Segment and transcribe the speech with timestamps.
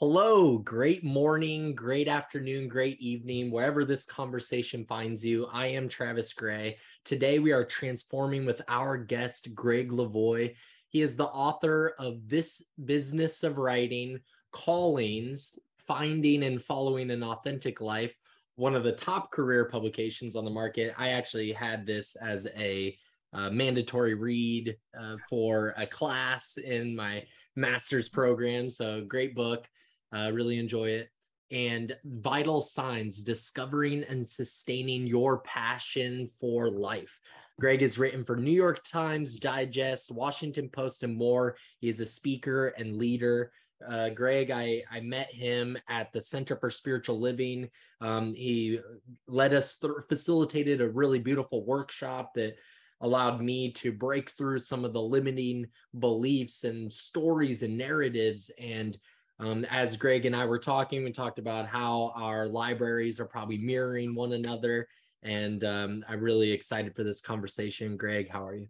[0.00, 5.46] Hello, great morning, great afternoon, great evening, wherever this conversation finds you.
[5.52, 6.78] I am Travis Gray.
[7.04, 10.56] Today we are transforming with our guest, Gregg Levoy.
[10.88, 14.18] He is the author of This Business of Writing,
[14.50, 18.16] Callings, Finding and Following an Authentic Life,
[18.56, 20.92] one of the top career publications on the market.
[20.98, 22.98] I actually had this as a
[23.32, 27.22] uh, mandatory read uh, for a class in my
[27.54, 28.68] master's program.
[28.68, 29.68] So, great book.
[30.14, 31.08] Uh, really enjoy it.
[31.50, 37.20] And Vital Signs Discovering and Sustaining Your Passion for Life.
[37.60, 41.56] Gregg is written for New York Times, Digest, Washington Post, and more.
[41.80, 43.52] He is a speaker and leader.
[43.86, 47.68] Uh, Gregg, I, I met him at the Center for Spiritual Living.
[48.00, 48.80] Um, he
[49.28, 52.56] led us through, facilitated a really beautiful workshop that
[53.00, 55.66] allowed me to break through some of the limiting
[55.98, 58.96] beliefs and stories and narratives and
[59.44, 63.58] um, as Gregg and I were talking, we talked about how our libraries are probably
[63.58, 64.88] mirroring one another.
[65.22, 67.96] And um, I'm really excited for this conversation.
[67.96, 68.68] Gregg, how are you?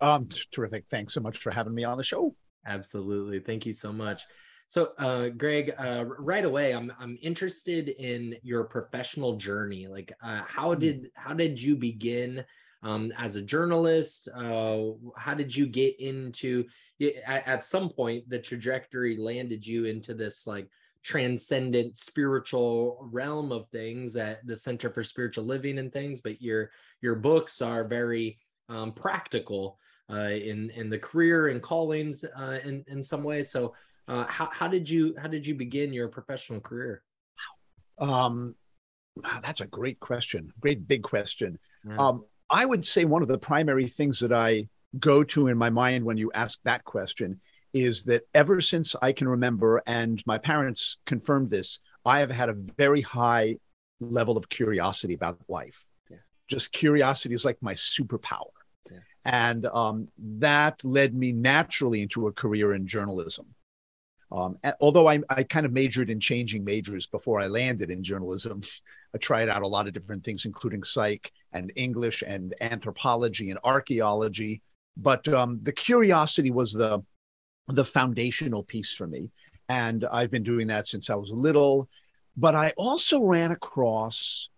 [0.00, 0.84] Um, terrific.
[0.90, 2.34] Thanks so much for having me on the show.
[2.66, 3.40] Absolutely.
[3.40, 4.24] Thank you so much.
[4.68, 9.86] So, uh, Gregg, uh, right away, I'm I'm interested in your professional journey.
[9.86, 10.80] Like, uh, how hmm.
[10.80, 12.44] did how did you begin
[12.82, 14.28] um, as a journalist?
[14.34, 14.82] Uh,
[15.16, 16.64] how did you get into
[17.00, 20.68] at, at some point the trajectory landed you into this like
[21.02, 26.70] transcendent spiritual realm of things at the Center for Spiritual Living and things, but your
[27.00, 28.38] your books are very
[28.68, 29.78] um, practical
[30.10, 33.42] uh, in in the career and callings uh, in in some way.
[33.42, 33.74] So,
[34.08, 37.02] uh, how how did you how did you begin your professional career?
[37.98, 38.56] Um,
[39.16, 40.52] wow, that's a great question.
[40.60, 41.58] Great big question.
[41.88, 41.96] Yeah.
[41.98, 45.70] Um, I would say one of the primary things that I go to in my
[45.70, 47.40] mind when you ask that question
[47.74, 52.48] is that ever since I can remember, and my parents confirmed this, I have had
[52.48, 53.56] a very high
[54.00, 55.90] level of curiosity about life.
[56.08, 56.18] Yeah.
[56.48, 58.52] Just curiosity is like my superpower.
[58.90, 58.98] Yeah.
[59.24, 63.46] And um, that led me naturally into a career in journalism.
[64.32, 68.60] Um, although I, I kind of majored in changing majors before I landed in journalism,
[69.16, 73.58] I tried out a lot of different things, including psych and English and anthropology and
[73.64, 74.60] archaeology.
[74.98, 77.02] But um, the curiosity was the
[77.68, 79.30] the foundational piece for me,
[79.70, 81.88] and I've been doing that since I was little.
[82.36, 84.50] But I also ran across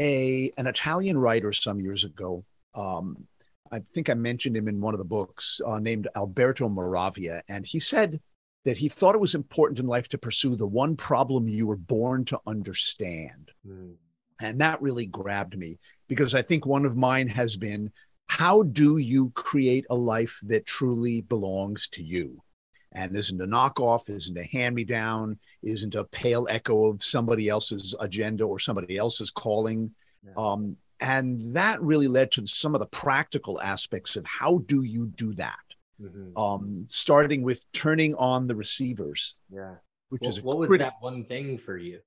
[0.00, 2.46] a an Italian writer some years ago.
[2.74, 3.26] Um,
[3.70, 7.66] I think I mentioned him in one of the books, uh, named Alberto Moravia, and
[7.66, 8.20] he said
[8.64, 11.76] that he thought it was important in life to pursue the one problem you were
[11.76, 13.50] born to understand.
[13.66, 13.94] Mm.
[14.40, 15.78] And that really grabbed me
[16.08, 17.90] because I think one of mine has been
[18.26, 22.42] how do you create a life that truly belongs to you?
[22.92, 27.48] And isn't a knockoff, isn't a hand me down, isn't a pale echo of somebody
[27.48, 29.90] else's agenda or somebody else's calling.
[30.24, 30.32] Yeah.
[30.36, 35.06] Um, and that really led to some of the practical aspects of how do you
[35.16, 35.58] do that?
[36.02, 36.36] Mm-hmm.
[36.36, 39.36] um, starting with turning on the receivers.
[39.50, 39.74] Yeah.
[40.08, 42.00] Which well, is what was that one thing for you?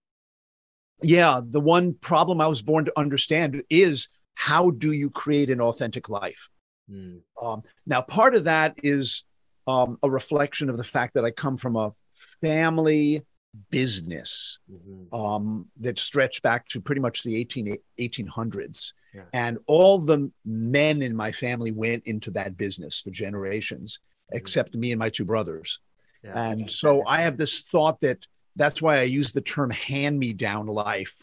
[1.01, 5.59] Yeah, the one problem I was born to understand is how do you create an
[5.59, 6.50] authentic life?
[6.91, 7.22] Mm.
[7.41, 9.23] Um, now, part of that is
[9.67, 11.94] um, a reflection of the fact that I come from a
[12.41, 13.23] family
[13.69, 15.13] business mm-hmm.
[15.16, 18.93] um, that stretched back to pretty much the 18, 1800s.
[19.13, 19.21] Yeah.
[19.33, 24.38] And all the men in my family went into that business for generations, mm-hmm.
[24.38, 25.79] except me and my two brothers.
[26.23, 26.49] Yeah.
[26.49, 30.33] And so I have this thought that that's why I use the term hand me
[30.33, 31.16] down life.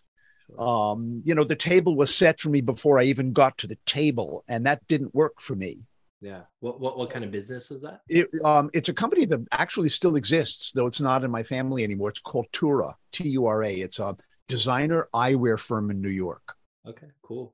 [0.58, 3.78] Um, you know, the table was set for me before I even got to the
[3.86, 5.78] table, and that didn't work for me.
[6.22, 6.42] Yeah.
[6.60, 8.02] What, what, what kind of business was that?
[8.08, 11.82] It, um, it's a company that actually still exists, though it's not in my family
[11.82, 12.10] anymore.
[12.10, 13.74] It's called Tura, T U R A.
[13.74, 14.16] It's a
[14.46, 16.54] designer eyewear firm in New York.
[16.86, 17.52] Okay, cool.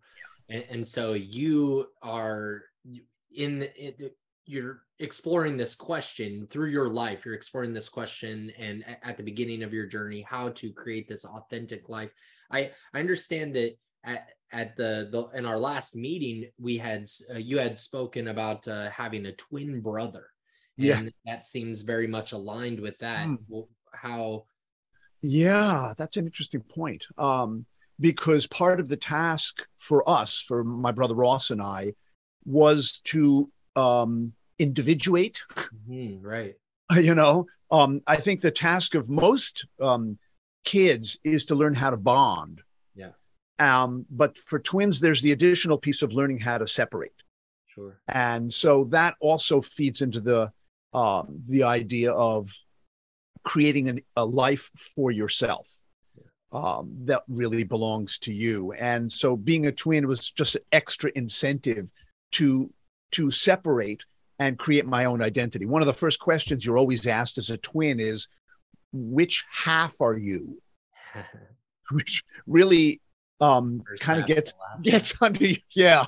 [0.51, 2.65] And, and so you are
[3.35, 4.15] in, it,
[4.45, 7.25] you're exploring this question through your life.
[7.25, 11.25] You're exploring this question, and at the beginning of your journey, how to create this
[11.25, 12.11] authentic life.
[12.51, 13.77] I I understand that
[14.09, 18.67] at at the, the in our last meeting we had uh, you had spoken about
[18.67, 20.27] uh, having a twin brother.
[20.77, 21.03] Yeah.
[21.27, 23.27] That seems very much aligned with that.
[23.27, 23.39] Mm.
[23.49, 24.45] well, how?
[25.23, 27.07] Yeah that's an interesting point.
[27.19, 27.67] Um,
[28.01, 31.93] because part of the task for us for my brother ross and i
[32.45, 35.41] was to um, individuate.
[35.89, 36.55] Mm-hmm, right.
[36.97, 40.19] You know um, i think the task of most um,
[40.65, 42.63] kids is to learn how to bond
[43.59, 47.13] um, but for twins, there's the additional piece of learning how to separate.
[47.67, 48.01] Sure.
[48.09, 50.53] And so that also feeds into the
[50.95, 52.51] um, the idea of
[53.45, 55.69] creating an, a life for yourself
[56.53, 58.73] um, that really belongs to you.
[58.73, 61.91] And so being a twin was just an extra incentive
[62.33, 62.71] to
[63.13, 64.05] to separate
[64.39, 65.67] and create my own identity.
[65.67, 68.29] One of the first questions you're always asked as a twin is,
[68.93, 70.61] which half are you?
[71.91, 73.01] Which really
[73.41, 76.05] um, kind of gets gets under yeah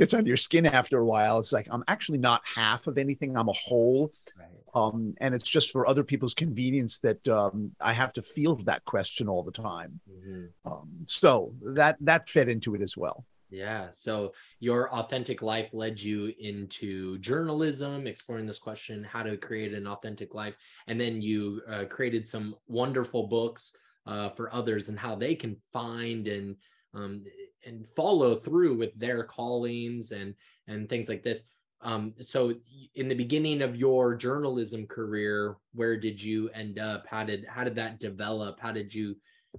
[0.00, 1.38] gets under your skin after a while.
[1.38, 3.36] It's like I'm actually not half of anything.
[3.36, 4.12] I'm a whole.
[4.38, 4.48] Right.
[4.72, 8.84] Um, and it's just for other people's convenience that um, I have to field that
[8.84, 10.00] question all the time.
[10.10, 10.72] Mm-hmm.
[10.72, 13.26] Um, so that that fed into it as well.
[13.50, 13.90] Yeah.
[13.90, 19.88] So your authentic life led you into journalism, exploring this question, how to create an
[19.88, 20.56] authentic life,
[20.86, 25.56] and then you uh, created some wonderful books uh, for others and how they can
[25.72, 26.56] find and
[26.94, 27.24] um,
[27.66, 30.34] and follow through with their callings and
[30.66, 31.42] and things like this.
[31.82, 32.54] Um, so
[32.94, 37.06] in the beginning of your journalism career, where did you end up?
[37.06, 38.60] How did how did that develop?
[38.60, 39.16] How did you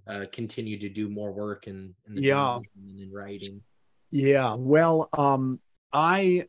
[0.07, 2.55] uh, continue to do more work in, in the yeah.
[2.55, 3.61] and in writing?
[4.11, 5.59] Yeah, well, um,
[5.93, 6.47] I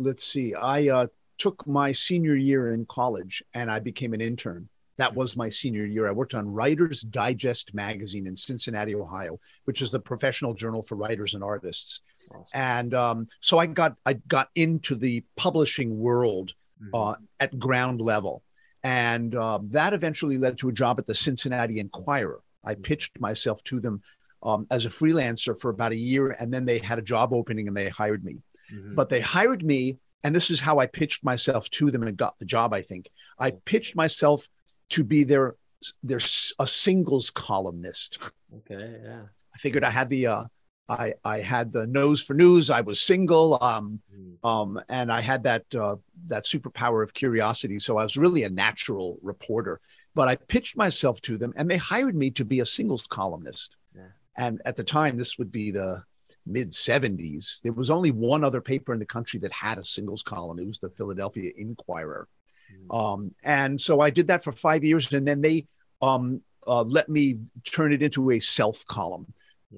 [0.00, 1.06] let's see, I uh,
[1.38, 4.68] took my senior year in college and I became an intern.
[5.00, 6.06] That was my senior year.
[6.06, 10.94] I worked on Writer's Digest magazine in Cincinnati, Ohio, which is the professional journal for
[10.94, 12.02] writers and artists.
[12.30, 12.44] Awesome.
[12.52, 16.52] And um, so I got I got into the publishing world
[16.82, 16.94] mm-hmm.
[16.94, 18.42] uh, at ground level,
[18.84, 22.42] and uh, that eventually led to a job at the Cincinnati Enquirer.
[22.62, 22.82] I mm-hmm.
[22.82, 24.02] pitched myself to them
[24.42, 27.68] um, as a freelancer for about a year, and then they had a job opening
[27.68, 28.36] and they hired me.
[28.70, 28.96] Mm-hmm.
[28.96, 32.38] But they hired me, and this is how I pitched myself to them and got
[32.38, 32.74] the job.
[32.74, 33.08] I think
[33.38, 34.46] I pitched myself
[34.90, 35.56] to be their
[36.02, 36.20] their
[36.58, 38.18] a singles columnist.
[38.58, 39.22] Okay, yeah.
[39.54, 40.44] I figured I had the uh,
[40.88, 42.68] I I had the nose for news.
[42.68, 44.48] I was single, um, mm.
[44.48, 45.96] um, and I had that uh,
[46.28, 47.78] that superpower of curiosity.
[47.78, 49.80] So I was really a natural reporter.
[50.14, 53.76] But I pitched myself to them, and they hired me to be a singles columnist.
[53.94, 54.08] Yeah.
[54.36, 56.02] And at the time, this would be the
[56.46, 57.60] mid 70s.
[57.62, 60.58] There was only one other paper in the country that had a singles column.
[60.58, 62.26] It was the Philadelphia Inquirer.
[62.72, 62.96] Mm-hmm.
[62.96, 65.66] Um, and so I did that for five years, and then they
[66.02, 69.32] um, uh, let me turn it into a self column.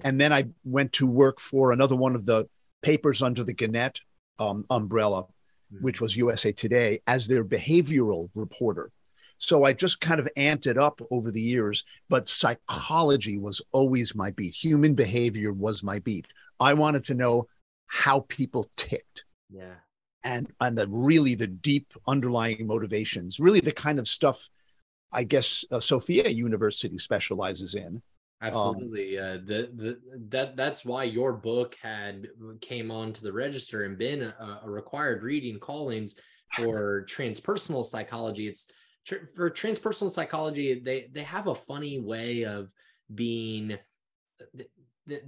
[0.05, 2.49] And then I went to work for another one of the
[2.81, 4.01] papers under the Gannett
[4.39, 5.85] um, umbrella, mm-hmm.
[5.85, 8.91] which was USA Today, as their behavioral reporter.
[9.37, 14.15] So I just kind of amped it up over the years, but psychology was always
[14.15, 14.55] my beat.
[14.55, 16.27] Human behavior was my beat.
[16.61, 17.49] I wanted to know
[17.87, 19.25] how people ticked.
[19.51, 19.75] Yeah
[20.25, 24.49] and and the really the deep underlying motivations, really the kind of stuff
[25.13, 28.03] I guess uh, Sophia University specializes in.
[28.41, 32.27] Absolutely, um, uh, the the that that's why your book had
[32.61, 36.17] came onto the register and been a, a required reading callings
[36.57, 38.49] for transpersonal psychology.
[38.49, 38.69] It's
[39.35, 40.81] for transpersonal psychology.
[40.81, 42.73] They they have a funny way of
[43.15, 43.79] being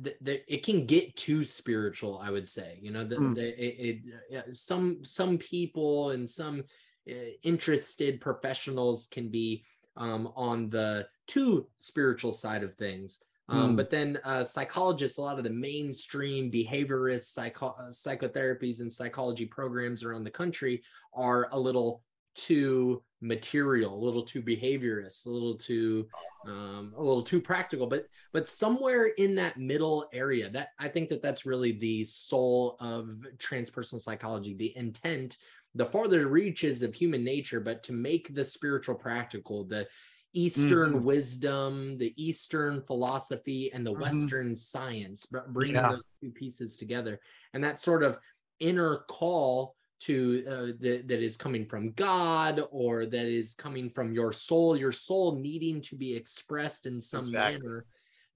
[0.00, 3.34] the, the, it can get too spiritual i would say you know the, mm.
[3.34, 4.00] the it,
[4.30, 6.64] it, some some people and some
[7.10, 9.64] uh, interested professionals can be
[9.96, 13.76] um, on the too spiritual side of things um, mm.
[13.76, 19.46] but then uh, psychologists a lot of the mainstream behaviorist psycho- uh, psychotherapies and psychology
[19.46, 20.82] programs around the country
[21.14, 22.02] are a little
[22.34, 26.06] too material, a little too behaviorist, a little too
[26.46, 31.08] um, a little too practical, but but somewhere in that middle area, that I think
[31.08, 35.38] that that's really the soul of transpersonal psychology, the intent,
[35.74, 39.86] the farther reaches of human nature, but to make the spiritual practical, the
[40.34, 41.04] Eastern mm-hmm.
[41.04, 44.02] wisdom, the Eastern philosophy, and the mm-hmm.
[44.02, 45.92] Western science, bringing yeah.
[45.92, 47.20] those two pieces together,
[47.54, 48.18] and that sort of
[48.60, 54.12] inner call to uh, that, that is coming from God or that is coming from
[54.12, 57.60] your soul, your soul needing to be expressed in some exactly.
[57.60, 57.86] manner,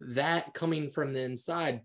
[0.00, 1.82] that coming from the inside,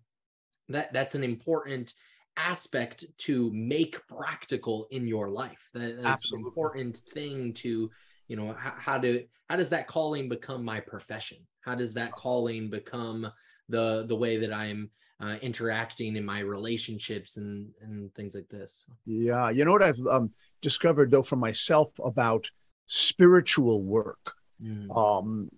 [0.70, 1.94] that that's an important
[2.38, 5.70] aspect to make practical in your life.
[5.74, 6.40] That, that's Absolutely.
[6.40, 7.92] an important thing to,
[8.28, 11.40] you know, how, how to how does that calling become my profession?
[11.62, 13.32] How does that calling become
[13.70, 14.90] the the way that I'm
[15.24, 18.86] uh, interacting in my relationships and and things like this.
[19.06, 22.50] Yeah, you know what I've um, discovered though for myself about
[22.88, 24.96] spiritual work mm.
[24.96, 25.50] um,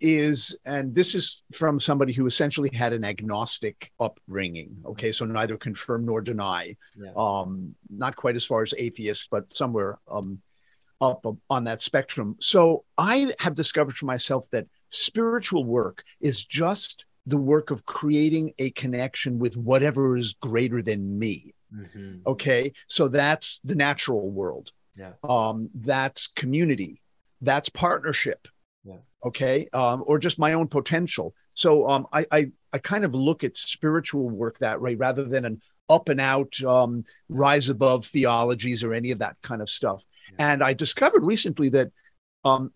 [0.00, 4.76] is, and this is from somebody who essentially had an agnostic upbringing.
[4.86, 6.74] Okay, so neither confirm nor deny.
[6.96, 7.12] Yeah.
[7.14, 10.40] Um, not quite as far as atheist, but somewhere um,
[11.02, 12.36] up on that spectrum.
[12.40, 18.52] So I have discovered for myself that spiritual work is just the work of creating
[18.58, 21.54] a connection with whatever is greater than me.
[21.74, 22.18] Mm-hmm.
[22.26, 22.72] Okay.
[22.88, 24.72] So that's the natural world.
[24.96, 25.12] Yeah.
[25.22, 27.00] Um, that's community.
[27.40, 28.48] that's partnership.
[28.84, 28.98] Yeah.
[29.24, 29.68] Okay.
[29.72, 31.34] Um, or just my own potential.
[31.54, 35.44] So um, I, I I kind of look at spiritual work that way rather than
[35.44, 40.04] an up and out um, rise above theologies or any of that kind of stuff.
[40.32, 40.52] Yeah.
[40.52, 41.90] And I discovered recently that
[42.44, 42.72] um,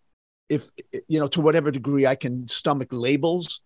[0.49, 0.67] if
[1.09, 3.61] you know to whatever degree I can stomach labels,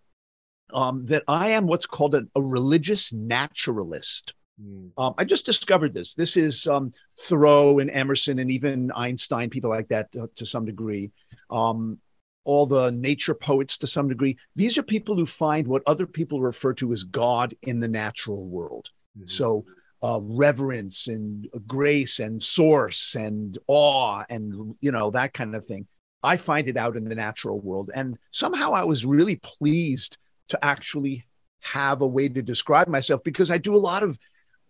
[0.72, 4.34] um, that I am what's called a, a religious naturalist.
[4.62, 4.90] Mm.
[4.98, 6.14] Um, I just discovered this.
[6.14, 6.92] This is um,
[7.28, 11.10] Thoreau and Emerson and even Einstein, people like that uh, to some degree.
[11.50, 11.98] Um,
[12.44, 14.38] all the nature poets to some degree.
[14.56, 18.48] These are people who find what other people refer to as God in the natural
[18.48, 18.88] world.
[19.18, 19.26] Mm-hmm.
[19.26, 19.66] So,
[20.02, 25.86] uh, reverence and grace and source and awe and you know that kind of thing.
[26.22, 30.16] I find it out in the natural world, and somehow I was really pleased
[30.48, 31.24] to actually
[31.60, 34.18] have a way to describe myself because I do a lot of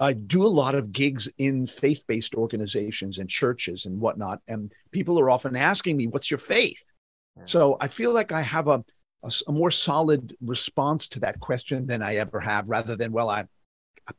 [0.01, 4.41] I do a lot of gigs in faith based organizations and churches and whatnot.
[4.47, 6.85] And people are often asking me, What's your faith?
[7.45, 8.85] So I feel like I have a,
[9.23, 13.31] a, a, more solid response to that question than I ever have, rather than, Well,
[13.31, 13.49] I'm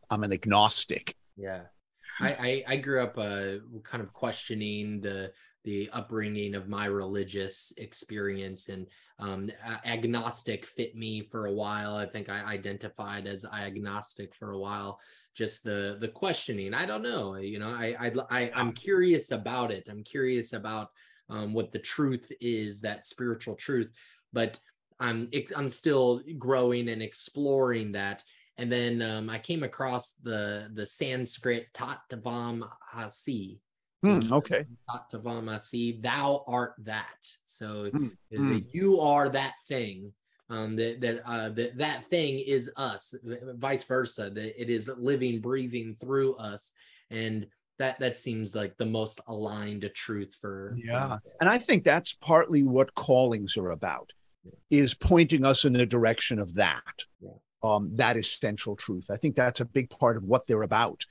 [0.09, 1.15] I'm an agnostic.
[1.35, 1.63] Yeah.
[2.21, 5.31] I, I, I grew up uh, kind of questioning the
[5.65, 8.87] the upbringing of my religious experience and
[9.19, 9.51] um,
[9.85, 11.95] agnostic fit me for a while.
[11.95, 14.99] I think I identified as agnostic for a while.
[15.35, 19.71] Just the the questioning i don't know you know i i, I i'm curious about
[19.71, 19.87] it.
[19.89, 20.89] I'm curious about
[21.29, 23.89] um, what the truth is that spiritual truth
[24.33, 24.59] but
[24.99, 28.23] i'm i'm still growing and exploring that.
[28.57, 33.61] And then um, i came across the the sanskrit tattvam asi
[34.01, 34.65] Hmm, okay.
[34.89, 37.27] Asi, thou art that.
[37.45, 38.59] So hmm.
[38.71, 40.13] you are that thing
[40.49, 44.29] um, that that uh, that that thing is us, vice versa.
[44.29, 46.73] That it is living, breathing through us,
[47.11, 47.45] and
[47.77, 50.75] that that seems like the most aligned truth for.
[50.83, 54.11] Yeah, and I think that's partly what callings are about,
[54.43, 54.51] yeah.
[54.71, 57.03] is pointing us in the direction of that.
[57.21, 57.29] Yeah.
[57.61, 59.07] Um, that essential truth.
[59.11, 61.05] I think that's a big part of what they're about.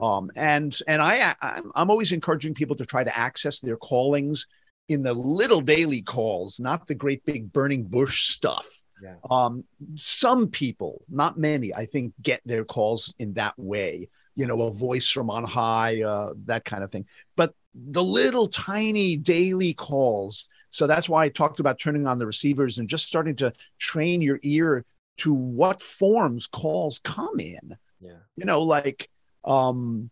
[0.00, 4.46] Um, and and I I'm always encouraging people to try to access their callings
[4.88, 8.66] in the little daily calls, not the great big burning bush stuff.
[9.02, 9.14] Yeah.
[9.30, 9.64] Um,
[9.96, 14.08] some people, not many, I think, get their calls in that way.
[14.36, 17.06] You know, a voice from on high, uh, that kind of thing.
[17.36, 20.48] But the little tiny daily calls.
[20.70, 24.22] So that's why I talked about turning on the receivers and just starting to train
[24.22, 24.84] your ear
[25.18, 27.76] to what forms calls come in.
[28.00, 28.18] Yeah.
[28.36, 29.10] You know, like
[29.44, 30.10] um,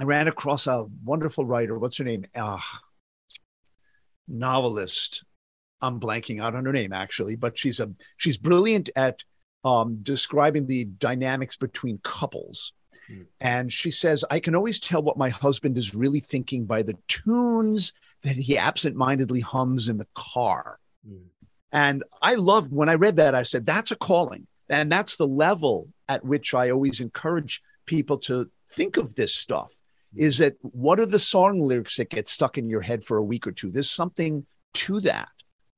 [0.00, 1.78] I ran across a wonderful writer.
[1.78, 2.24] What's her name?
[2.34, 2.58] Uh,
[4.26, 5.24] novelist.
[5.80, 9.22] I'm blanking out on her name actually, but she's a she's brilliant at
[9.64, 12.72] um, describing the dynamics between couples.
[13.10, 13.26] Mm.
[13.40, 16.96] And she says, I can always tell what my husband is really thinking by the
[17.08, 17.92] tunes
[18.24, 20.78] that he absentmindedly hums in the car.
[21.08, 21.26] Mm.
[21.72, 24.46] And I loved when I read that, I said, that's a calling.
[24.68, 29.74] And that's the level at which I always encourage people to think of this stuff
[30.16, 33.22] is that what are the song lyrics that get stuck in your head for a
[33.22, 33.70] week or two?
[33.70, 35.28] There's something to that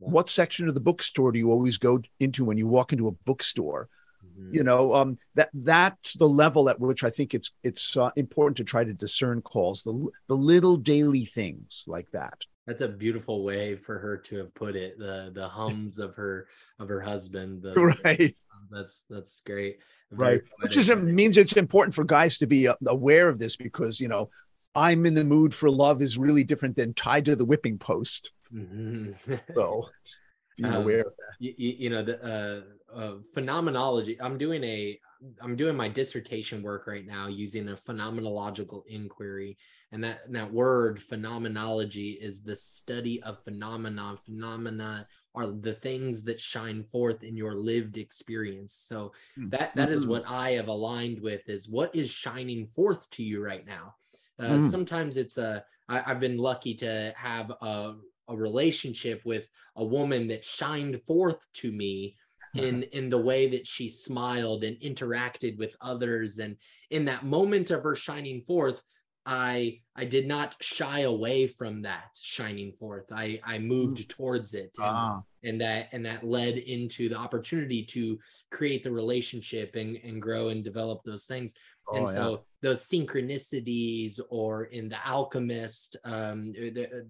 [0.01, 3.13] what section of the bookstore do you always go into when you walk into a
[3.13, 3.89] bookstore
[4.25, 4.55] mm-hmm.
[4.55, 8.57] you know um, that that's the level at which i think it's it's uh, important
[8.57, 13.45] to try to discern calls the the little daily things like that that's a beautiful
[13.45, 16.47] way for her to have put it the the hums of her
[16.79, 17.75] of her husband the,
[18.05, 18.37] right
[18.71, 19.79] that's that's great
[20.13, 23.57] Very right which is means it's important for guys to be uh, aware of this
[23.57, 24.29] because you know
[24.75, 28.33] i'm in the mood for love is really different than tied to the whipping post
[28.53, 29.35] Mm-hmm.
[29.55, 29.89] so
[30.61, 31.37] be um, aware of that.
[31.39, 32.65] You, you know, the
[32.95, 34.21] uh, uh, phenomenology.
[34.21, 34.99] I'm doing a
[35.43, 39.59] I'm doing my dissertation work right now using a phenomenological inquiry,
[39.93, 44.17] and that and that word phenomenology is the study of phenomena.
[44.25, 48.75] Phenomena are the things that shine forth in your lived experience.
[48.75, 49.49] So hmm.
[49.51, 50.13] that that is mm-hmm.
[50.13, 53.95] what I have aligned with is what is shining forth to you right now.
[54.39, 54.71] Uh, mm.
[54.71, 57.95] Sometimes it's a I, I've been lucky to have a
[58.29, 62.17] a relationship with a woman that shined forth to me
[62.55, 66.57] in in the way that she smiled and interacted with others and
[66.91, 68.83] in that moment of her shining forth
[69.27, 74.09] i i did not shy away from that shining forth i i moved mm.
[74.09, 75.21] towards it and, ah.
[75.45, 78.19] and that and that led into the opportunity to
[78.51, 81.53] create the relationship and and grow and develop those things
[81.89, 82.37] oh, and so yeah.
[82.63, 86.55] those synchronicities or in the alchemist um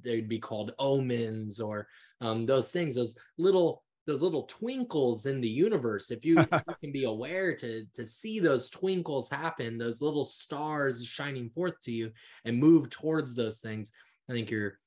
[0.03, 1.87] they'd be called omens or
[2.21, 6.75] um those things those little those little twinkles in the universe if you, if you,
[6.81, 11.93] can be aware to to see those twinkles happen those little stars shining forth to
[11.93, 12.11] you
[12.45, 13.93] and move towards those things
[14.29, 14.79] i think you're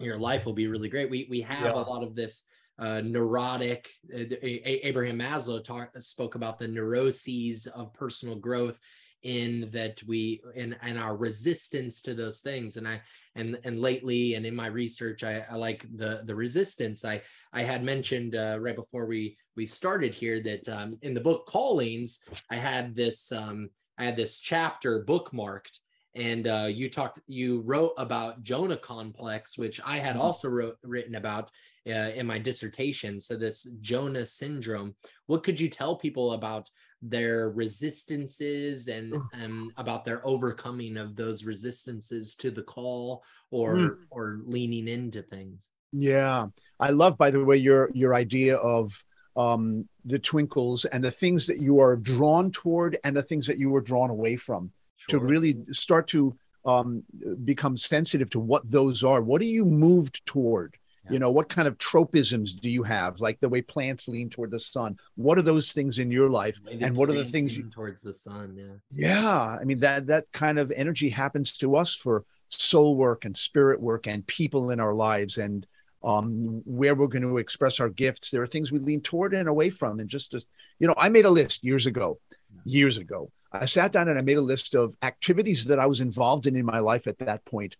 [0.00, 1.10] your life will be really great.
[1.10, 1.74] We we have yeah.
[1.74, 2.42] a lot of this
[2.78, 3.90] uh, neurotic.
[4.12, 8.78] Uh, Abraham Maslow talk, spoke about the neuroses of personal growth
[9.22, 12.76] in that we in and our resistance to those things.
[12.76, 13.00] And i
[13.36, 17.04] and and lately and in my research i, I like the the resistance.
[17.04, 17.22] I
[17.52, 21.46] i had mentioned uh, right before we we started here that um, in the book
[21.46, 25.78] callings i had this um i had this chapter bookmarked.
[26.16, 30.22] And uh, you talked you wrote about jonah complex which i had mm-hmm.
[30.22, 31.50] also wrote, written about
[31.88, 33.20] uh, in my dissertation.
[33.20, 34.96] So this jonah syndrome
[35.26, 36.68] what could you tell people about
[37.02, 43.96] their resistances and um, about their overcoming of those resistances to the call or mm.
[44.10, 46.46] or leaning into things yeah
[46.78, 49.02] i love by the way your your idea of
[49.36, 53.58] um the twinkles and the things that you are drawn toward and the things that
[53.58, 55.18] you were drawn away from sure.
[55.18, 57.02] to really start to um,
[57.44, 59.22] become sensitive to what those are.
[59.22, 60.76] What are you moved toward?
[61.10, 63.20] You know, what kind of tropisms do you have?
[63.20, 64.96] Like the way plants lean toward the sun.
[65.16, 66.60] What are those things in your life?
[66.80, 68.54] And what are the things you towards the sun?
[68.56, 69.08] Yeah.
[69.08, 69.58] Yeah.
[69.60, 73.80] I mean, that that kind of energy happens to us for soul work and spirit
[73.80, 75.66] work and people in our lives and
[76.02, 78.30] um, where we're going to express our gifts.
[78.30, 80.00] There are things we lean toward and away from.
[80.00, 80.46] And just, as,
[80.78, 82.18] you know, I made a list years ago,
[82.64, 83.30] years ago.
[83.52, 86.56] I sat down and I made a list of activities that I was involved in
[86.56, 87.76] in my life at that point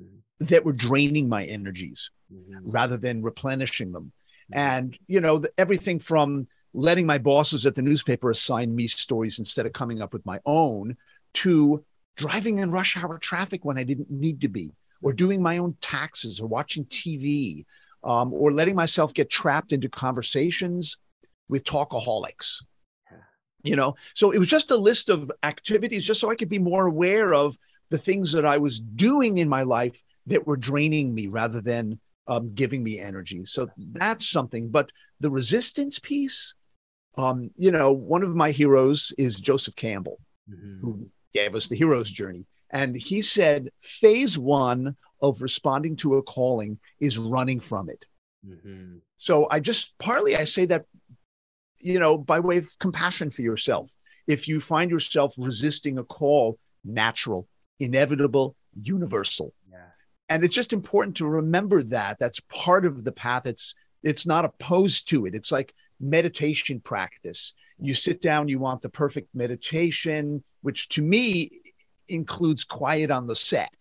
[0.00, 0.44] mm-hmm.
[0.46, 2.70] that were draining my energies mm-hmm.
[2.70, 4.12] rather than replenishing them.
[4.52, 4.58] Mm-hmm.
[4.58, 9.38] And, you know, the, everything from letting my bosses at the newspaper assign me stories
[9.38, 10.96] instead of coming up with my own
[11.34, 11.84] to
[12.16, 14.72] driving in rush hour traffic when I didn't need to be
[15.02, 17.64] or doing my own taxes or watching TV
[18.02, 20.98] um, or letting myself get trapped into conversations
[21.48, 22.62] with talkaholics.
[23.62, 26.58] You know, so it was just a list of activities just so I could be
[26.58, 27.56] more aware of
[27.88, 31.98] the things that I was doing in my life that were draining me rather than
[32.26, 33.44] um, giving me energy.
[33.44, 34.70] So that's something.
[34.70, 36.54] But the resistance piece,
[37.16, 40.18] um, you know, one of my heroes is Joseph Campbell,
[40.50, 40.80] mm-hmm.
[40.80, 42.46] who gave us the hero's journey.
[42.70, 48.04] And he said, phase one of responding to a calling is running from it.
[48.46, 48.96] Mm-hmm.
[49.16, 50.84] So I just partly I say that,
[51.78, 53.92] you know, by way of compassion for yourself.
[54.26, 57.46] If you find yourself resisting a call, natural,
[57.78, 59.52] inevitable, universal.
[60.28, 62.18] And it's just important to remember that.
[62.18, 63.46] That's part of the path.
[63.46, 65.34] It's it's not opposed to it.
[65.34, 67.54] It's like meditation practice.
[67.78, 71.50] You sit down, you want the perfect meditation, which to me
[72.08, 73.74] includes quiet on the set.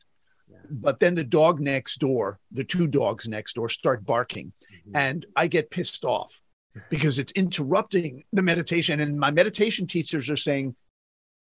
[0.49, 0.58] Yeah.
[0.69, 4.95] But then the dog next door, the two dogs next door start barking, mm-hmm.
[4.95, 6.41] and I get pissed off
[6.89, 8.99] because it's interrupting the meditation.
[8.99, 10.75] And my meditation teachers are saying,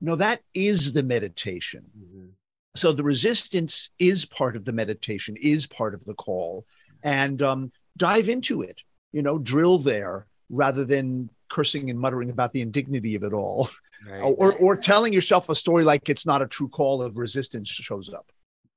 [0.01, 1.85] no, that is the meditation.
[1.97, 2.27] Mm-hmm.
[2.75, 6.65] So the resistance is part of the meditation, is part of the call,
[7.03, 8.79] and um, dive into it.
[9.13, 13.69] You know, drill there rather than cursing and muttering about the indignity of it all.
[14.09, 14.21] right.
[14.21, 18.09] or or telling yourself a story like it's not a true call of resistance shows
[18.09, 18.33] up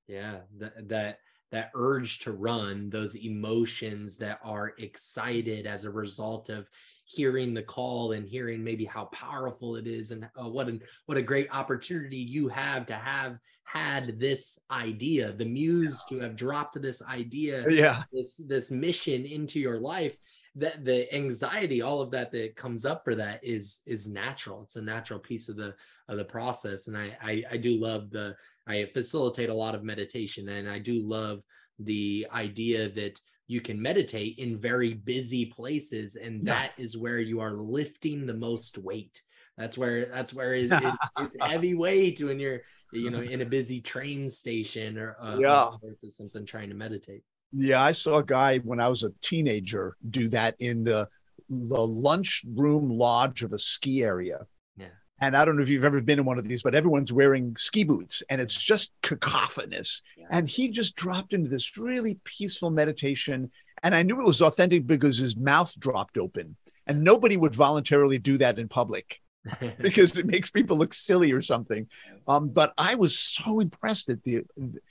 [0.07, 1.19] yeah that that
[1.51, 6.69] that urge to run those emotions that are excited as a result of
[7.05, 11.17] hearing the call and hearing maybe how powerful it is and uh, what an what
[11.17, 16.81] a great opportunity you have to have had this idea the muse to have dropped
[16.81, 18.03] this idea yeah.
[18.13, 20.17] this this mission into your life
[20.55, 24.63] that the anxiety all of that that comes up for that is is natural.
[24.63, 25.75] It's a natural piece of the
[26.07, 26.87] of the process.
[26.87, 28.35] And I, I i do love the
[28.67, 31.43] i facilitate a lot of meditation and i do love
[31.79, 37.39] the idea that you can meditate in very busy places and that is where you
[37.39, 39.21] are lifting the most weight.
[39.57, 42.61] That's where that's where it, it, it's heavy weight when you're
[42.95, 47.23] you know in a busy train station or uh, yeah or something trying to meditate
[47.57, 51.07] yeah, I saw a guy when I was a teenager do that in the
[51.47, 54.39] the lunchroom lodge of a ski area.
[54.77, 54.87] Yeah.
[55.21, 57.55] And I don't know if you've ever been in one of these, but everyone's wearing
[57.55, 60.01] ski boots and it's just cacophonous.
[60.17, 60.25] Yeah.
[60.31, 63.51] And he just dropped into this really peaceful meditation.
[63.83, 66.55] And I knew it was authentic because his mouth dropped open.
[66.87, 69.21] And nobody would voluntarily do that in public
[69.79, 71.87] because it makes people look silly or something.
[72.27, 74.43] Um, but I was so impressed at the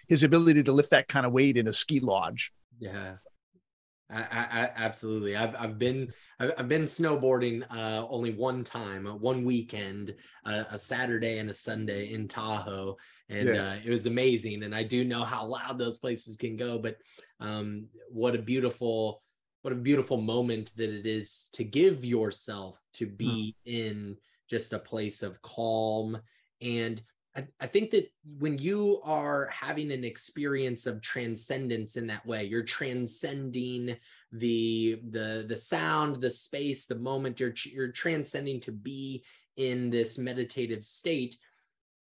[0.09, 2.53] his ability to lift that kind of weight in a ski lodge.
[2.79, 3.17] Yeah,
[4.11, 5.37] I, I, absolutely.
[5.37, 10.15] I've I've been I've been snowboarding uh, only one time, one weekend,
[10.45, 12.97] uh, a Saturday and a Sunday in Tahoe,
[13.29, 13.71] and yeah.
[13.71, 14.63] uh, it was amazing.
[14.63, 16.97] And I do know how loud those places can go, but
[17.41, 19.23] um, what a beautiful
[19.63, 23.75] what a beautiful moment that it is to give yourself to be mm.
[23.75, 24.17] in
[24.49, 26.19] just a place of calm
[26.61, 27.03] and
[27.37, 32.45] I, I think that when you are having an experience of transcendence in that way,
[32.45, 33.97] you're transcending
[34.33, 37.41] the the the sound, the space, the moment.
[37.41, 39.25] You're you're transcending to be
[39.57, 41.37] in this meditative state.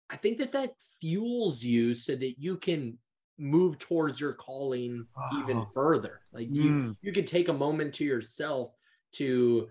[0.10, 2.98] I think that that fuels you so that you can
[3.38, 5.06] move towards your calling
[5.38, 6.22] even further.
[6.32, 6.96] Like you mm.
[7.02, 8.74] you could take a moment to yourself
[9.14, 9.68] to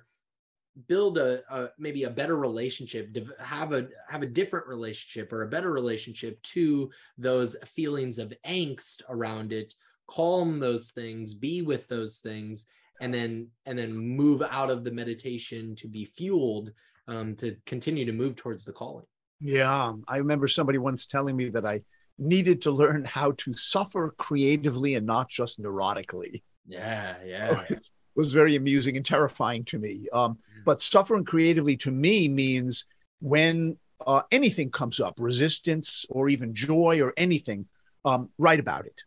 [0.87, 5.49] build a, a, maybe a better relationship have a have a different relationship or a
[5.49, 9.75] better relationship to those feelings of angst around it
[10.07, 12.67] calm those things be with those things
[13.01, 16.71] and then and then move out of the meditation to be fueled
[17.09, 19.07] um, to continue to move towards the calling
[19.41, 21.81] yeah i remember somebody once telling me that i
[22.19, 27.65] needed to learn how to suffer creatively and not just neurotically yeah yeah
[28.19, 30.09] was very amusing and terrifying to me.
[30.13, 30.39] Um.
[30.69, 32.85] But suffering creatively to me means
[33.21, 37.65] when uh, anything comes up, resistance or even joy or anything,
[38.05, 39.01] um, write about it.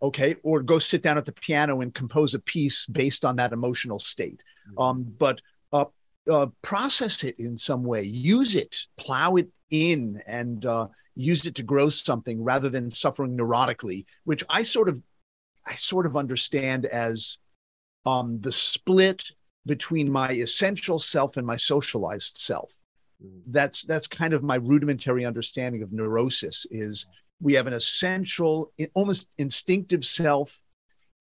[0.00, 0.36] Okay.
[0.44, 3.98] Or go sit down at the piano and compose a piece based on that emotional
[3.98, 4.44] state.
[4.76, 4.80] Mm.
[4.80, 5.40] Um, but
[5.72, 5.86] uh,
[6.30, 11.56] uh, process it in some way, use it, plow it in, and uh, use it
[11.56, 15.02] to grow something rather than suffering neurotically, which I sort of,
[15.66, 17.38] I sort of understand as
[18.06, 19.32] um, the split
[19.70, 22.72] between my essential self and my socialized self.
[23.24, 23.40] Mm.
[23.46, 26.66] That's that's kind of my rudimentary understanding of neurosis.
[26.72, 27.06] Is
[27.40, 30.60] we have an essential, almost instinctive self,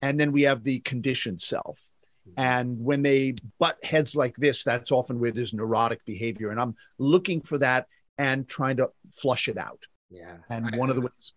[0.01, 1.79] and then we have the conditioned self.
[2.27, 2.33] Mm.
[2.37, 6.49] And when they butt heads like this, that's often where there's neurotic behavior.
[6.49, 7.85] And I'm looking for that
[8.17, 9.83] and trying to flush it out.
[10.09, 10.37] Yeah.
[10.49, 11.33] And one of the ways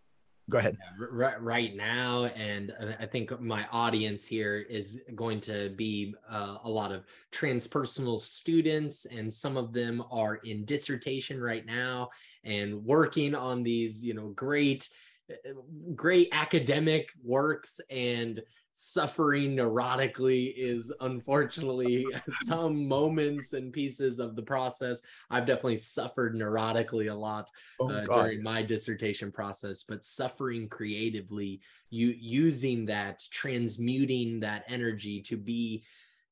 [0.50, 0.76] go ahead.
[0.98, 6.92] Right, now and i think my audience here is going to be uh, a lot
[6.92, 12.10] of transpersonal students and some of them are in dissertation right now
[12.44, 14.88] and working on these you know great
[15.30, 15.52] uh,
[15.94, 22.06] great academic works and suffering neurotically is unfortunately
[22.44, 25.02] some moments and pieces of the process.
[25.30, 31.60] I've definitely suffered neurotically a lot oh, uh, during my dissertation process, but suffering creatively,
[31.90, 35.84] you using that, transmuting that energy to be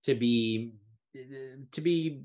[0.03, 0.73] to be
[1.17, 2.23] uh, to be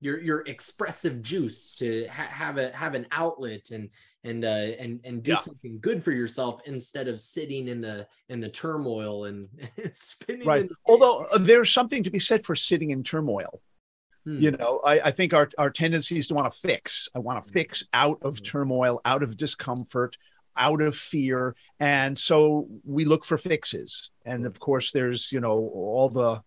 [0.00, 3.88] your your expressive juice to ha- have a have an outlet and
[4.24, 5.38] and uh, and and do yeah.
[5.38, 9.48] something good for yourself instead of sitting in the in the turmoil and
[9.92, 10.46] spinning.
[10.46, 10.68] Right.
[10.86, 13.60] Although uh, there's something to be said for sitting in turmoil.
[14.24, 14.40] Hmm.
[14.40, 17.08] You know, I, I think our our tendency is to want to fix.
[17.14, 17.54] I want to hmm.
[17.54, 18.44] fix out of hmm.
[18.44, 20.16] turmoil, out of discomfort,
[20.56, 24.10] out of fear, and so we look for fixes.
[24.24, 26.42] And of course, there's you know all the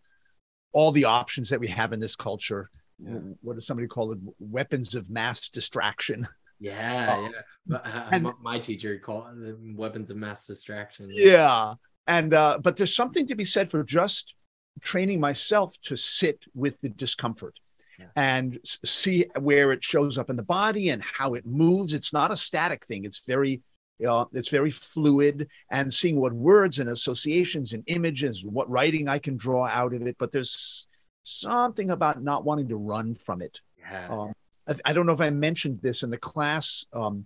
[0.74, 2.72] all the options that we have in this culture.
[3.00, 3.20] Yeah.
[3.42, 4.20] What does somebody call it?
[4.40, 6.28] Weapons of mass distraction.
[6.60, 7.32] Yeah, um,
[7.68, 7.78] yeah.
[7.78, 11.08] Uh, and, my teacher called them weapons of mass distraction.
[11.12, 11.76] Yeah,
[12.08, 14.34] and uh, but there's something to be said for just
[14.82, 17.60] training myself to sit with the discomfort
[18.00, 18.08] yeah.
[18.16, 21.94] and see where it shows up in the body and how it moves.
[21.94, 23.06] It's not a static thing.
[23.06, 23.62] It's very
[24.08, 29.18] uh, it's very fluid and seeing what words and associations and images, what writing I
[29.18, 30.16] can draw out of it.
[30.20, 30.88] But there's
[31.28, 33.60] something about not wanting to run from it.
[33.80, 34.08] Yeah.
[34.08, 34.34] Um,
[34.68, 37.26] I, I, don't know if I mentioned this in the class um,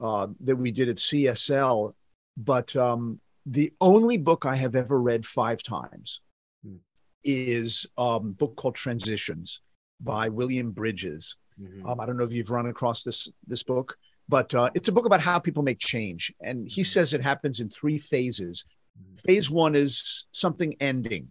[0.00, 1.94] uh, that we did at CSL,
[2.36, 6.20] but um, the only book I have ever read five times
[6.62, 6.76] hmm.
[7.24, 9.62] is um, a book called Transitions
[10.00, 11.36] by William Bridges.
[11.60, 11.86] Mm-hmm.
[11.86, 13.96] Um, I don't know if you've run across this this book,
[14.28, 16.86] but uh, it's a book about how people make change, and he mm-hmm.
[16.86, 18.64] says it happens in three phases.
[19.00, 19.16] Mm-hmm.
[19.26, 21.28] Phase one is something ending.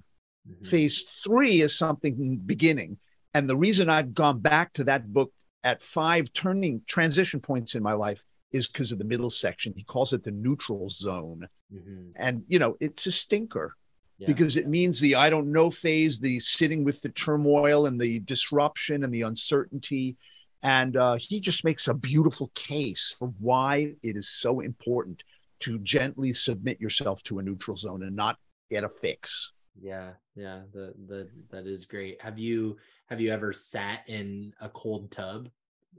[0.49, 0.65] Mm-hmm.
[0.65, 2.97] Phase three is something beginning.
[3.33, 5.31] And the reason I've gone back to that book
[5.63, 9.73] at five turning transition points in my life is because of the middle section.
[9.75, 11.47] He calls it the neutral zone.
[11.73, 12.12] Mm-hmm.
[12.15, 13.75] And, you know, it's a stinker
[14.17, 14.27] yeah.
[14.27, 18.19] because it means the I don't know phase, the sitting with the turmoil and the
[18.19, 20.15] disruption and the uncertainty.
[20.63, 25.21] And uh, he just makes a beautiful case for why it is so important
[25.60, 28.38] to gently submit yourself to a neutral zone and not
[28.71, 29.51] get a fix.
[29.80, 32.22] Yeah, yeah, the the that is great.
[32.22, 35.50] Have you have you ever sat in a cold tub,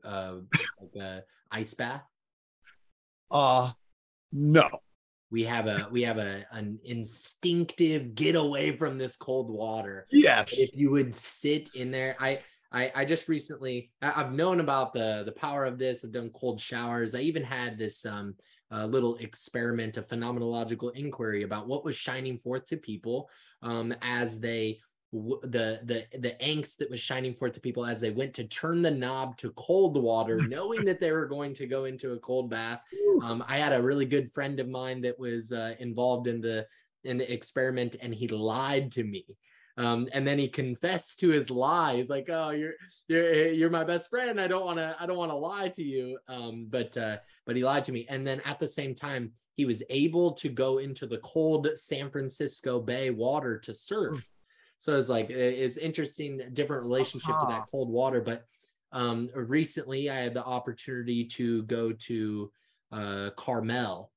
[0.05, 0.37] uh,
[0.81, 2.03] like a ice bath?
[3.31, 3.73] Uh
[4.33, 4.69] no.
[5.31, 10.07] We have a we have a an instinctive get away from this cold water.
[10.11, 10.51] Yes.
[10.51, 12.41] But if you would sit in there, I
[12.73, 16.05] I, I just recently I've known about the the power of this.
[16.05, 17.15] I've done cold showers.
[17.15, 18.35] I even had this um
[18.71, 23.31] uh, little experiment, a phenomenological inquiry about what was shining forth to people
[23.63, 24.79] um, as they
[25.13, 28.83] the the the angst that was shining forth to people as they went to turn
[28.83, 32.51] the knob to cold water knowing that they were going to go into a cold
[32.51, 32.83] bath
[33.23, 36.67] um, i had a really good friend of mine that was uh, involved in the
[37.05, 39.25] in the experiment and he lied to me
[39.79, 41.97] um, and then he confessed to his lie.
[41.97, 42.73] He's like, "Oh, you're
[43.07, 44.41] you're you're my best friend.
[44.41, 47.55] I don't want to I don't want to lie to you." Um, but uh, but
[47.55, 48.05] he lied to me.
[48.09, 52.09] And then at the same time, he was able to go into the cold San
[52.11, 54.27] Francisco Bay water to surf.
[54.79, 57.41] So it's like it's interesting, different relationship uh-huh.
[57.41, 57.67] to that uh-huh.
[57.71, 58.23] cold water.
[58.23, 58.45] But
[58.93, 62.51] um, recently, I had the opportunity to go to
[62.91, 64.11] uh, Carmel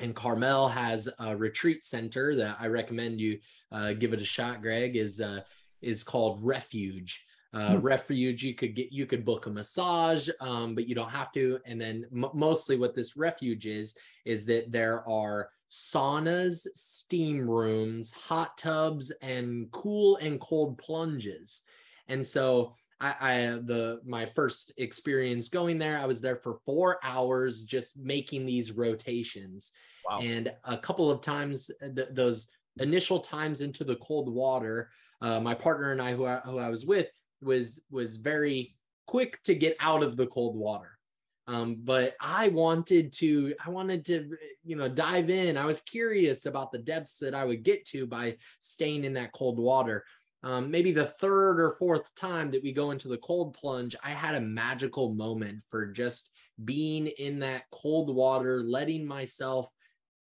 [0.00, 3.38] and Carmel has a retreat center that I recommend you
[3.70, 4.62] uh, give it a shot.
[4.62, 5.40] Gregg is uh,
[5.80, 7.24] is called Refuge.
[7.52, 7.80] Uh, hmm.
[7.80, 11.58] Refuge, you could get you could book a massage, um, but you don't have to.
[11.66, 18.12] And then m- mostly what this refuge is is that there are saunas, steam rooms,
[18.12, 21.62] hot tubs, and cool and cold plunges.
[22.08, 26.98] And so I, I the my first experience going there, I was there for four
[27.02, 29.72] hours just making these rotations.
[30.08, 30.20] Wow.
[30.20, 35.40] And a couple of times, uh, th- those initial times into the cold water, uh,
[35.40, 37.08] my partner and I, who I, who I was with,
[37.42, 38.74] was was very
[39.06, 40.98] quick to get out of the cold water.
[41.46, 45.56] Um, but I wanted to, I wanted to, you know, dive in.
[45.56, 49.32] I was curious about the depths that I would get to by staying in that
[49.32, 50.04] cold water.
[50.44, 54.10] Um, maybe the third or fourth time that we go into the cold plunge, I
[54.10, 56.30] had a magical moment for just
[56.64, 59.68] being in that cold water, letting myself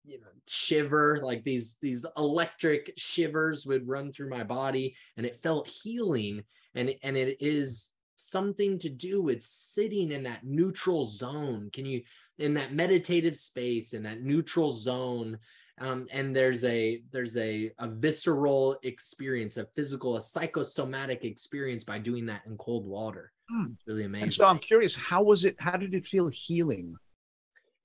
[0.06, 5.38] you know shiver like these these electric shivers would run through my body and it
[5.38, 6.44] felt healing
[6.76, 11.70] and and it is something to do with sitting in that neutral zone.
[11.74, 12.04] Can you
[12.40, 15.38] in that meditative space in that neutral zone
[15.80, 21.98] um, and there's a there's a, a visceral experience a physical a psychosomatic experience by
[21.98, 23.32] doing that in cold water.
[23.50, 23.74] Hmm.
[23.86, 24.24] really amazing.
[24.24, 26.96] and so i'm curious how was it how did it feel healing?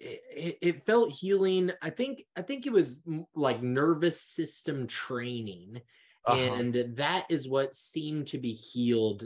[0.01, 1.72] It, it, felt healing.
[1.83, 3.03] I think i think it was
[3.35, 5.81] like nervous system training
[6.27, 6.55] uh-huh.
[6.55, 9.25] and that is what seemed to be healed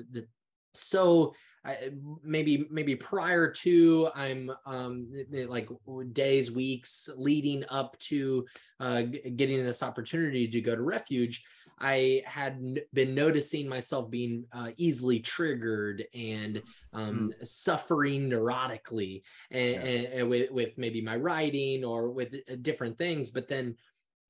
[0.75, 1.91] so I,
[2.25, 5.13] maybe maybe prior to i'm um
[5.47, 5.69] like
[6.13, 8.47] days weeks leading up to
[8.81, 11.45] uh getting this opportunity to go to refuge
[11.83, 17.47] I had been noticing myself being uh, easily triggered and um, mm.
[17.47, 19.81] suffering neurotically, and, yeah.
[19.81, 23.33] and, and with, with, maybe my writing or with uh, different things.
[23.33, 23.77] But then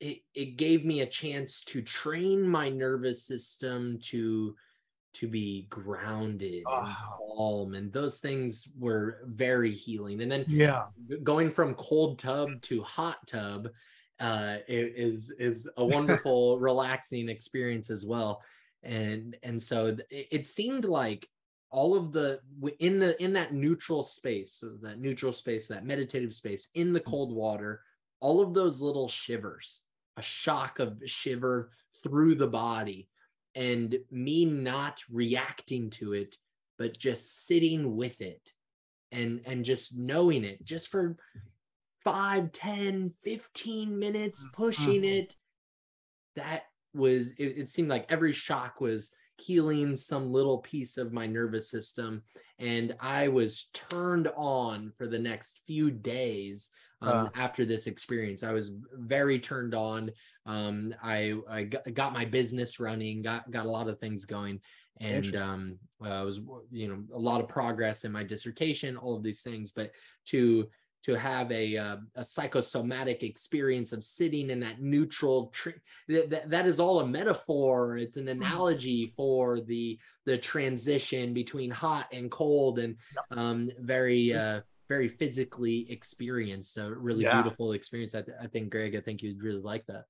[0.02, 4.54] it, it gave me a chance to train my nervous system to
[5.14, 6.84] to be grounded oh.
[6.84, 6.94] and
[7.36, 10.84] calm and those things were very healing and then yeah
[11.22, 13.68] going from cold tub to hot tub
[14.22, 18.42] uh, is is a wonderful, relaxing experience as well.
[18.82, 21.28] And and so it, it seemed like
[21.70, 22.40] all of the
[22.78, 27.00] in the in that neutral space, so that neutral space, that meditative space in the
[27.00, 27.82] cold water,
[28.20, 29.82] all of those little shivers,
[30.16, 31.70] a shock of shiver
[32.02, 33.08] through the body,
[33.54, 36.36] and me not reacting to it,
[36.78, 38.52] but just sitting with it
[39.12, 41.16] and and just knowing it just for
[42.00, 45.12] 5 10 15 minutes pushing mm.
[45.18, 45.36] it
[46.34, 51.26] that was it, it, seemed like every shock was healing some little piece of my
[51.26, 52.22] nervous system
[52.58, 56.70] and i was turned on for the next few days
[57.02, 57.28] um, uh.
[57.34, 58.42] after this experience.
[58.42, 60.10] I was very turned on.
[60.44, 64.60] Um, i i got my business running got got a lot of things going
[65.00, 66.40] and um, uh, was
[66.72, 69.92] you know a lot of progress in my dissertation all of these things but
[70.26, 70.66] to
[71.04, 75.70] to have a, uh, a psychosomatic experience of sitting in that neutral tr-
[76.08, 77.96] that, that is all a metaphor.
[77.96, 78.42] It's an mm-hmm.
[78.42, 82.96] analogy for the the transition between hot and cold and
[83.32, 86.78] um, very uh, very physically experienced.
[86.78, 87.42] A really yeah.
[87.42, 88.14] beautiful experience.
[88.14, 90.04] I, th- I think gregg i think you'd really like that.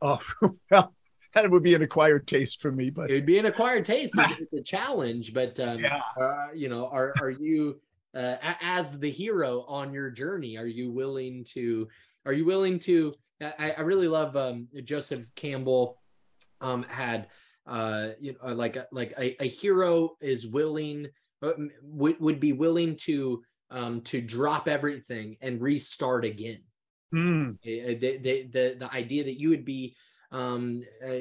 [0.00, 0.20] Oh
[0.70, 0.94] well
[1.34, 4.14] that would be an acquired taste for me but it would be an acquired taste.
[4.16, 6.00] It's, it's a challenge but um, yeah.
[6.18, 7.80] Uh, you know are are you
[8.18, 11.86] uh, as the hero on your journey are you willing to
[12.26, 16.00] are you willing to i, I really love um, joseph campbell
[16.60, 17.28] um, had
[17.66, 21.06] uh, you know like like a, a hero is willing
[21.42, 21.52] uh,
[21.82, 26.62] would, would be willing to um, to drop everything and restart again
[27.14, 27.56] mm.
[27.62, 29.94] the, the, the, the idea that you would be
[30.32, 31.12] um, uh,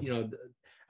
[0.00, 0.30] you know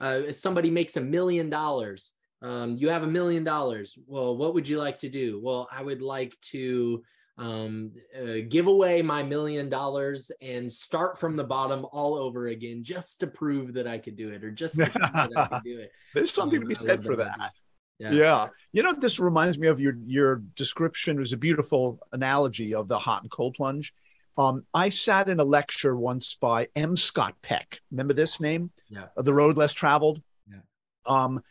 [0.01, 3.97] uh, somebody makes a million dollars um, you have a million dollars.
[4.05, 5.39] Well, what would you like to do?
[5.41, 7.01] Well, I would like to
[7.37, 12.83] um, uh, give away my million dollars and start from the bottom all over again
[12.83, 15.79] just to prove that I could do it or just to that I could do
[15.79, 15.91] it.
[16.13, 17.35] There's something um, to be said for that.
[17.37, 17.53] that.
[17.97, 18.11] Yeah.
[18.11, 18.47] yeah.
[18.73, 21.15] You know, this reminds me of your your description.
[21.15, 23.93] It was a beautiful analogy of the hot and cold plunge.
[24.37, 26.97] Um, I sat in a lecture once by M.
[26.97, 27.79] Scott Peck.
[27.91, 28.71] Remember this name?
[28.89, 29.05] Yeah.
[29.15, 30.21] The Road Less Traveled.
[30.49, 30.57] Yeah.
[31.05, 31.41] Um,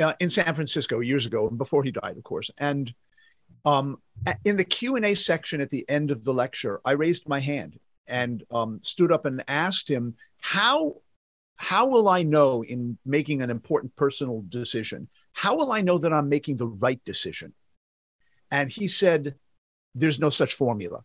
[0.00, 2.50] uh, in San Francisco years ago, and before he died, of course.
[2.58, 2.92] And
[3.64, 4.00] um,
[4.44, 7.40] in the Q and A section at the end of the lecture, I raised my
[7.40, 10.96] hand and um, stood up and asked him how
[11.56, 15.08] how will I know in making an important personal decision?
[15.32, 17.52] How will I know that I'm making the right decision?
[18.50, 19.34] And he said,
[19.94, 21.04] "There's no such formula."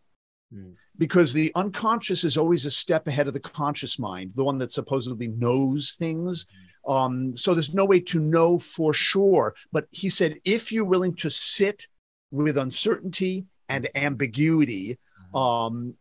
[0.53, 0.75] Mm.
[0.97, 4.71] Because the unconscious is always a step ahead of the conscious mind, the one that
[4.71, 6.45] supposedly knows things.
[6.87, 9.55] Um, so there's no way to know for sure.
[9.71, 11.87] But he said, if you're willing to sit
[12.31, 14.97] with uncertainty and ambiguity,
[15.33, 15.37] mm-hmm.
[15.37, 15.93] um,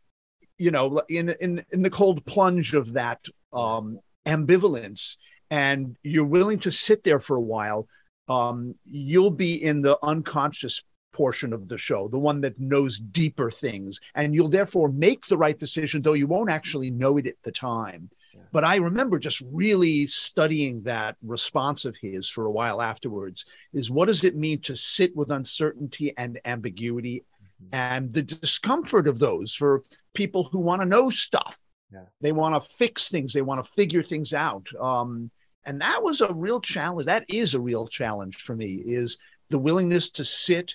[0.58, 3.20] you know, in, in, in the cold plunge of that
[3.52, 5.16] um, ambivalence,
[5.50, 7.86] and you're willing to sit there for a while,
[8.28, 10.82] um, you'll be in the unconscious
[11.14, 14.00] portion of the show, the one that knows deeper things.
[14.14, 17.52] And you'll therefore make the right decision, though you won't actually know it at the
[17.52, 18.10] time.
[18.34, 18.40] Yeah.
[18.52, 23.90] But I remember just really studying that response of his for a while afterwards is
[23.90, 27.24] what does it mean to sit with uncertainty and ambiguity
[27.62, 27.74] mm-hmm.
[27.74, 31.56] and the discomfort of those for people who want to know stuff.
[31.92, 32.06] Yeah.
[32.20, 34.66] They want to fix things, they want to figure things out.
[34.80, 35.30] Um,
[35.64, 37.06] and that was a real challenge.
[37.06, 39.16] That is a real challenge for me is
[39.50, 40.74] the willingness to sit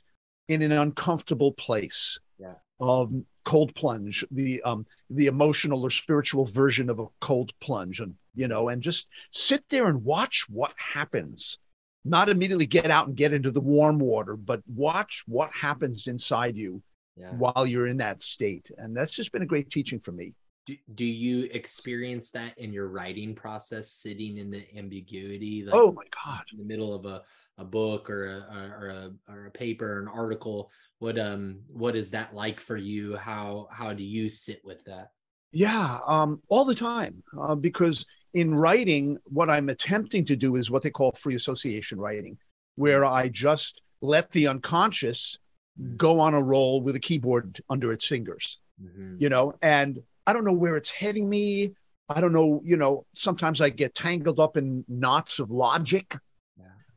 [0.50, 2.56] in an uncomfortable place yeah.
[2.80, 3.14] of
[3.46, 8.48] cold plunge, the um, the emotional or spiritual version of a cold plunge, and you
[8.48, 11.60] know, and just sit there and watch what happens.
[12.04, 16.56] Not immediately get out and get into the warm water, but watch what happens inside
[16.56, 16.82] you
[17.18, 17.32] yeah.
[17.32, 18.72] while you're in that state.
[18.78, 20.34] And that's just been a great teaching for me.
[20.66, 25.64] Do, do you experience that in your writing process, sitting in the ambiguity?
[25.64, 26.44] Like oh my God.
[26.54, 27.24] In the middle of a
[27.60, 30.72] a book or a or a or a paper, an article.
[31.00, 33.16] What um what is that like for you?
[33.18, 35.12] How how do you sit with that?
[35.52, 37.24] Yeah, um, all the time.
[37.40, 42.00] Uh, because in writing, what I'm attempting to do is what they call free association
[42.00, 42.38] writing,
[42.76, 45.40] where I just let the unconscious
[45.80, 45.96] mm-hmm.
[45.98, 48.60] go on a roll with a keyboard under its fingers.
[48.82, 49.16] Mm-hmm.
[49.20, 51.74] You know, and I don't know where it's heading me.
[52.08, 56.16] I don't know, you know, sometimes I get tangled up in knots of logic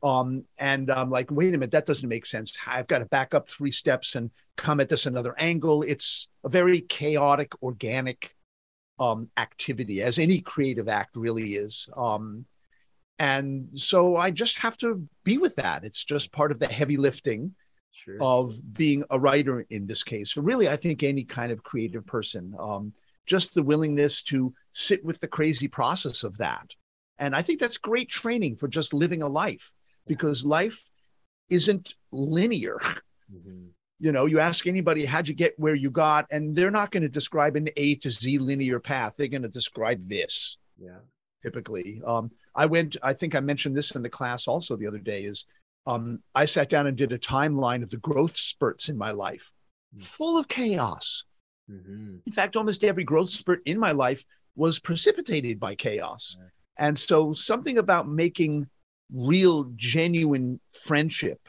[0.03, 2.55] um, and I'm like, wait a minute, that doesn't make sense.
[2.67, 5.81] I've got to back up three steps and come at this another angle.
[5.83, 8.35] It's a very chaotic, organic
[8.99, 11.87] um, activity, as any creative act really is.
[11.95, 12.45] Um,
[13.17, 15.85] and so I just have to be with that.
[15.85, 17.55] It's just part of the heavy lifting
[18.03, 18.17] sure.
[18.19, 20.33] of being a writer in this case.
[20.33, 22.91] So really, I think any kind of creative person, um,
[23.25, 26.71] just the willingness to sit with the crazy process of that.
[27.19, 29.73] And I think that's great training for just living a life
[30.07, 30.89] because life
[31.49, 32.79] isn't linear.
[33.33, 33.67] Mm-hmm.
[33.99, 36.25] You know, you ask anybody, how'd you get where you got?
[36.29, 39.13] And they're not going to describe an A to Z linear path.
[39.17, 40.57] They're going to describe this.
[40.77, 40.99] Yeah.
[41.41, 42.01] Typically.
[42.05, 45.23] Um, I went, I think I mentioned this in the class also the other day,
[45.23, 45.45] is
[45.85, 49.51] um, I sat down and did a timeline of the growth spurts in my life,
[49.93, 50.03] mm-hmm.
[50.03, 51.25] full of chaos.
[51.69, 52.17] Mm-hmm.
[52.25, 56.37] In fact, almost every growth spurt in my life was precipitated by chaos.
[56.39, 56.47] Yeah.
[56.77, 58.67] And so something about making
[59.13, 61.39] real genuine friendship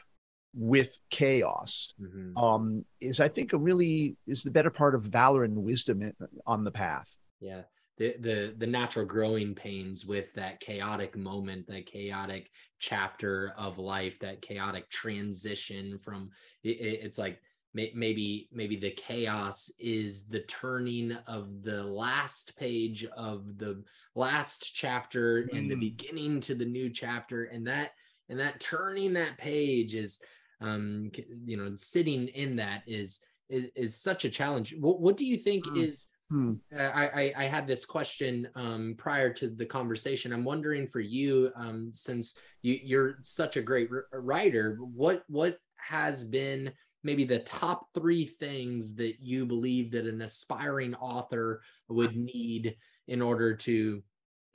[0.53, 2.37] with chaos mm-hmm.
[2.37, 6.13] um, is i think a really is the better part of valor and wisdom
[6.47, 7.61] on the path yeah
[7.97, 12.49] the the the natural growing pains with that chaotic moment that chaotic
[12.79, 16.29] chapter of life that chaotic transition from
[16.63, 17.39] it, it's like
[17.75, 23.83] maybe maybe the chaos is the turning of the last page of the
[24.15, 25.57] last chapter mm.
[25.57, 25.81] and the mm.
[25.81, 27.91] beginning to the new chapter and that
[28.29, 30.21] and that turning that page is
[30.61, 31.11] um
[31.45, 35.37] you know sitting in that is is, is such a challenge what, what do you
[35.37, 35.87] think mm.
[35.87, 36.53] is Hmm.
[36.75, 40.33] I, I, I had this question um, prior to the conversation.
[40.33, 46.23] I'm wondering for you, um, since you, you're such a great writer, what what has
[46.23, 46.71] been
[47.05, 52.75] maybe the top three things that you believe that an aspiring author would need
[53.07, 54.01] in order to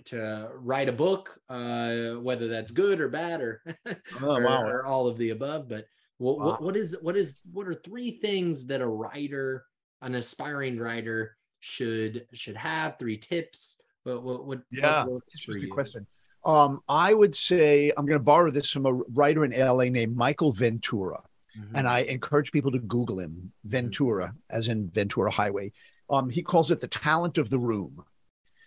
[0.07, 3.95] to write a book uh whether that's good or bad or, oh,
[4.37, 4.63] or, wow.
[4.65, 5.85] or all of the above but
[6.19, 6.47] what, wow.
[6.47, 9.65] what, what is what is what are three things that a writer
[10.03, 15.57] an aspiring writer should should have three tips what what, what yeah what works for
[15.57, 15.71] you?
[15.71, 16.07] question
[16.47, 20.17] um i would say i'm going to borrow this from a writer in la named
[20.17, 21.23] michael ventura
[21.61, 21.77] Mm-hmm.
[21.77, 24.57] And I encourage people to Google him, Ventura, mm-hmm.
[24.57, 25.73] as in Ventura Highway.
[26.09, 28.03] Um, he calls it the talent of the room.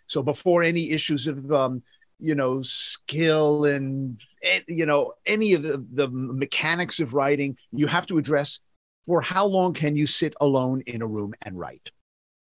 [0.08, 1.82] So before any issues of um,
[2.20, 7.88] you know skill and eh, you know any of the, the mechanics of writing, you
[7.88, 8.60] have to address
[9.06, 11.92] for how long can you sit alone in a room and write.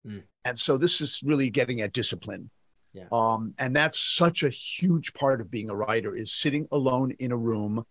[0.08, 0.24] Mm.
[0.46, 2.50] And so this is really getting at discipline.
[2.94, 3.06] Yeah.
[3.12, 7.32] Um, and that's such a huge part of being a writer is sitting alone in
[7.32, 7.86] a room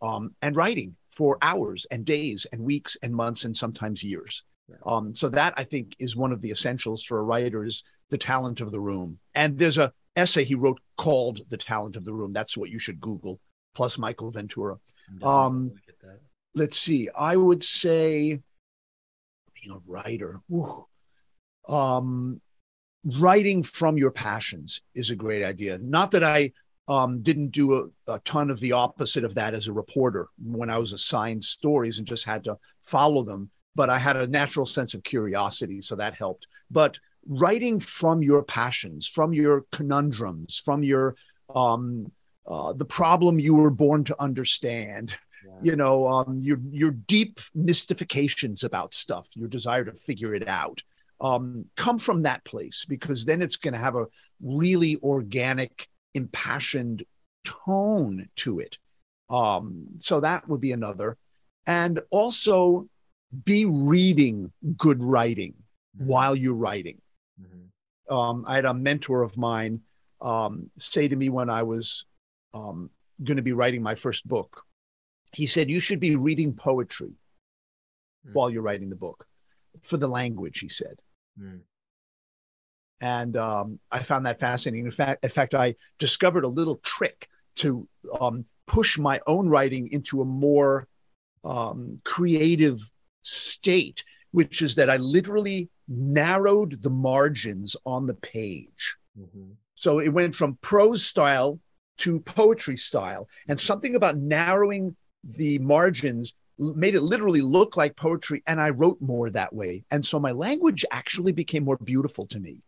[0.00, 4.44] um, and writing for hours and days and weeks and months and sometimes years.
[4.68, 4.76] Yeah.
[4.84, 8.18] Um, so that I think is one of the essentials for a writer is the
[8.18, 9.18] talent of the room.
[9.34, 12.32] And there's a essay he wrote called The Talent of the Room.
[12.32, 13.40] That's what you should Google,
[13.74, 14.76] plus Michael Ventura.
[15.22, 15.72] Um,
[16.54, 17.08] let's see.
[17.16, 18.40] I would say
[19.60, 20.40] being a writer.
[21.68, 22.40] Um,
[23.04, 25.78] writing from your passions is a great idea.
[25.78, 26.52] Not that I
[26.88, 30.70] um, didn't do a, a, ton of the opposite of that as a reporter when
[30.70, 34.66] I was assigned stories and just had to follow them, but I had a natural
[34.66, 36.46] sense of curiosity, so that helped.
[36.70, 41.16] But writing from your passions, from your conundrums, from your
[41.54, 42.10] um,
[42.46, 45.12] uh, the problem you were born to understand,
[45.44, 45.52] yeah.
[45.62, 50.82] you know, um, your your deep mystifications about stuff, your desire to figure it out
[51.20, 54.06] um, come from that place because then it's going to have a
[54.42, 57.04] really organic, impassioned
[57.44, 58.78] tone to it.
[59.30, 61.16] Um, so that would be another.
[61.66, 62.88] And also
[63.44, 65.54] be reading good writing
[65.96, 66.06] mm-hmm.
[66.06, 67.00] while you're writing.
[67.40, 68.14] Mm-hmm.
[68.14, 69.80] Um, I had a mentor of mine
[70.20, 72.06] um, say to me when I was
[72.54, 72.90] um,
[73.22, 74.62] going to be writing my first book,
[75.32, 78.32] he said, You should be reading poetry mm-hmm.
[78.32, 79.26] while you're writing the book
[79.82, 80.96] for the language, he said.
[81.38, 81.60] Mm.
[83.00, 84.86] And um, I found that fascinating.
[84.86, 87.86] In fact, in fact, I discovered a little trick to
[88.20, 90.88] um, push my own writing into a more
[91.44, 92.78] um, creative
[93.22, 98.96] state, which is that I literally narrowed the margins on the page.
[99.18, 99.52] Mm-hmm.
[99.74, 101.60] So it went from prose style
[101.98, 103.28] to poetry style.
[103.48, 104.96] And something about narrowing
[105.36, 110.04] the margins made it literally look like poetry and i wrote more that way and
[110.04, 112.62] so my language actually became more beautiful to me.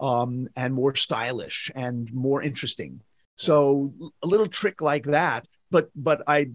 [0.00, 3.00] Um, and more stylish and more interesting
[3.36, 3.92] so
[4.22, 6.46] a little trick like that but but i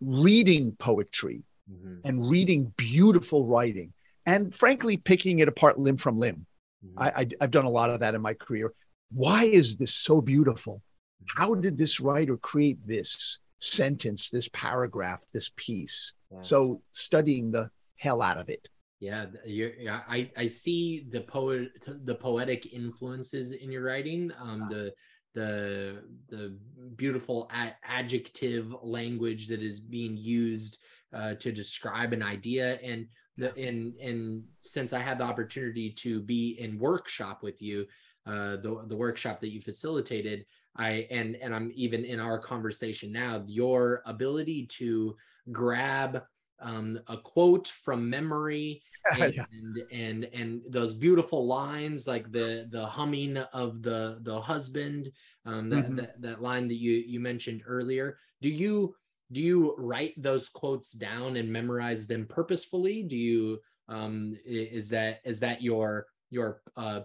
[0.00, 1.96] reading poetry mm-hmm.
[2.04, 3.92] and reading beautiful writing
[4.26, 6.46] and frankly picking it apart limb from limb
[6.84, 7.02] mm-hmm.
[7.02, 8.72] I, I i've done a lot of that in my career
[9.10, 10.82] why is this so beautiful
[11.24, 11.42] mm-hmm.
[11.42, 16.14] how did this writer create this sentence, this paragraph, this piece.
[16.40, 18.68] So studying the hell out of it.
[19.02, 20.02] Yeah, yeah.
[20.08, 21.70] I I see the poet,
[22.04, 24.30] the poetic influences in your writing.
[24.38, 24.92] Um, the
[25.34, 26.56] the the
[26.94, 27.50] beautiful
[27.82, 30.78] adjective language that is being used
[31.12, 36.20] uh, to describe an idea and the and and since I had the opportunity to
[36.20, 37.86] be in workshop with you,
[38.24, 40.46] uh, the the workshop that you facilitated,
[40.76, 45.16] I and and I'm even in our conversation now, your ability to
[45.50, 46.22] grab
[46.60, 48.80] um, a quote from memory
[49.18, 49.44] and, yeah.
[49.52, 55.10] and, and and those beautiful lines like the the humming of the the husband
[55.44, 55.96] um, that, mm-hmm.
[55.96, 58.94] that that line that you you mentioned earlier do you
[59.32, 65.20] do you write those quotes down and memorize them purposefully do you um is that
[65.24, 67.00] is that your your uh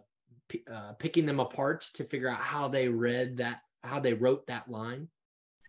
[0.72, 4.70] uh, picking them apart to figure out how they read that, how they wrote that
[4.70, 5.08] line?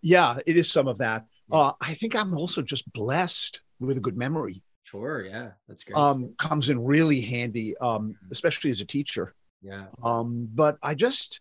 [0.02, 1.24] Yeah, it is some of that.
[1.50, 4.62] Uh, I think I'm also just blessed with a good memory.
[4.90, 5.98] Sure, yeah, that's great.
[5.98, 8.32] Um, comes in really handy, um, mm-hmm.
[8.32, 9.34] especially as a teacher.
[9.60, 9.86] Yeah.
[10.02, 11.40] Um, but I just,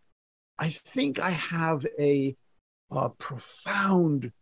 [0.59, 2.35] I think I have a,
[2.91, 4.33] a profound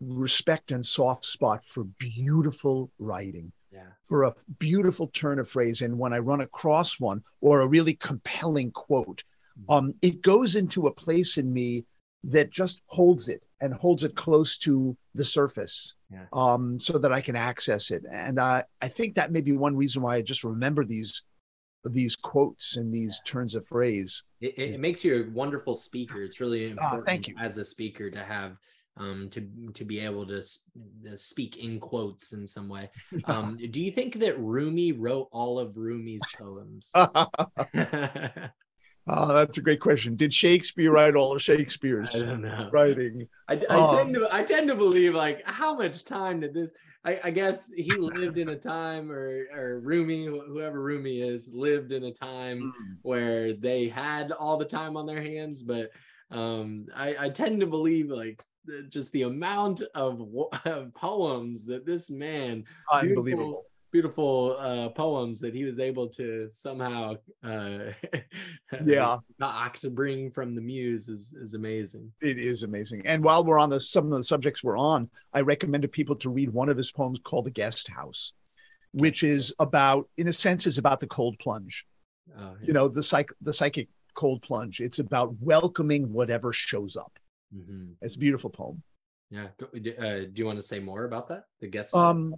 [0.00, 3.90] respect and soft spot for beautiful writing yeah.
[4.08, 5.82] for a beautiful turn of phrase.
[5.82, 9.22] And when I run across one or a really compelling quote,
[9.60, 9.72] mm-hmm.
[9.72, 11.84] um, it goes into a place in me
[12.24, 16.26] that just holds it and holds it close to the surface yeah.
[16.32, 18.04] um, so that I can access it.
[18.10, 21.22] And I, I think that may be one reason why I just remember these
[21.84, 23.30] these quotes and these yeah.
[23.30, 24.24] turns of phrase.
[24.40, 26.22] It, it, makes you a wonderful speaker.
[26.22, 27.36] It's really ah, important thank you.
[27.38, 28.56] as a speaker to have
[28.98, 30.42] um, to to be able to,
[31.04, 32.90] to, speak in quotes in some way.
[33.24, 36.90] Um, do you think that Rumi wrote all of Rumi's poems?
[39.08, 40.16] Oh, that's a great question.
[40.16, 42.22] Did Shakespeare write all of Shakespeare's
[42.72, 43.26] writing?
[43.48, 46.72] I, I um, tend to I tend to believe like how much time did this?
[47.04, 51.92] I, I guess he lived in a time, or or Rumi, whoever Rumi is, lived
[51.92, 52.96] in a time mm.
[53.02, 55.62] where they had all the time on their hands.
[55.62, 55.90] But
[56.30, 58.44] um, I, I tend to believe like
[58.88, 60.22] just the amount of,
[60.64, 67.14] of poems that this man unbelievable beautiful uh, poems that he was able to somehow
[67.42, 67.78] uh,
[68.84, 69.16] yeah
[69.80, 72.12] to bring from the muse is is amazing.
[72.20, 73.06] It is amazing.
[73.06, 76.16] And while we're on the some of the subjects we're on, I recommend to people
[76.16, 78.32] to read one of his poems called "The Guest House,"
[78.92, 81.84] which is about, in a sense, is about the cold plunge.
[82.36, 82.66] Oh, yeah.
[82.66, 84.80] You know, the psych the psychic cold plunge.
[84.80, 87.18] It's about welcoming whatever shows up.
[87.54, 87.92] Mm-hmm.
[88.02, 88.82] It's a beautiful poem.
[89.30, 89.48] Yeah.
[89.60, 91.44] Uh, do you want to say more about that?
[91.60, 91.94] The guest.
[91.94, 92.34] Um.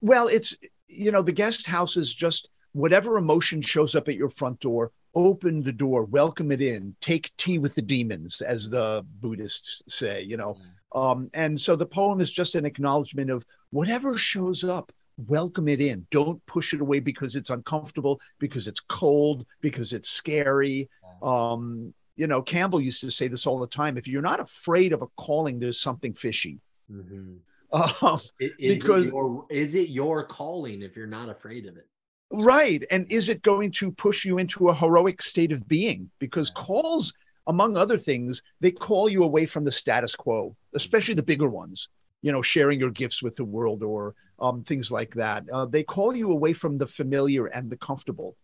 [0.00, 0.56] Well, it's
[0.88, 4.92] you know, the guest house is just whatever emotion shows up at your front door,
[5.14, 10.22] open the door, welcome it in, take tea with the demons, as the Buddhists say,
[10.22, 10.56] you know.
[10.94, 14.92] Um, and so the poem is just an acknowledgement of whatever shows up,
[15.28, 16.06] welcome it in.
[16.10, 20.88] Don't push it away because it's uncomfortable, because it's cold, because it's scary.
[21.22, 23.96] Um, you know, Campbell used to say this all the time.
[23.96, 26.58] If you're not afraid of a calling, there's something fishy.
[26.90, 27.36] Mm-hmm.
[27.72, 31.88] Um, is because it your, is it your calling if you're not afraid of it?
[32.30, 32.84] Right.
[32.90, 36.10] And is it going to push you into a heroic state of being?
[36.18, 37.12] Because calls,
[37.46, 41.88] among other things, they call you away from the status quo, especially the bigger ones,
[42.22, 45.44] you know, sharing your gifts with the world or um, things like that.
[45.52, 48.36] Uh, they call you away from the familiar and the comfortable.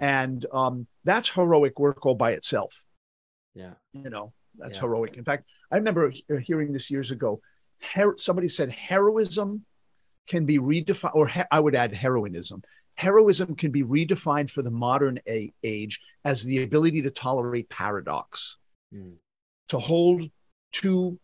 [0.00, 2.86] And um, that's heroic work all by itself.
[3.54, 3.72] Yeah.
[3.92, 4.82] You know, that's yeah.
[4.82, 5.16] heroic.
[5.16, 6.12] In fact, I remember
[6.42, 7.40] hearing this years ago
[7.82, 9.64] her- somebody said heroism
[10.28, 12.62] can be redefined, or he- I would add heroinism.
[12.94, 18.58] Heroism can be redefined for the modern a- age as the ability to tolerate paradox,
[18.94, 19.14] mm.
[19.68, 20.30] to hold
[20.72, 21.18] two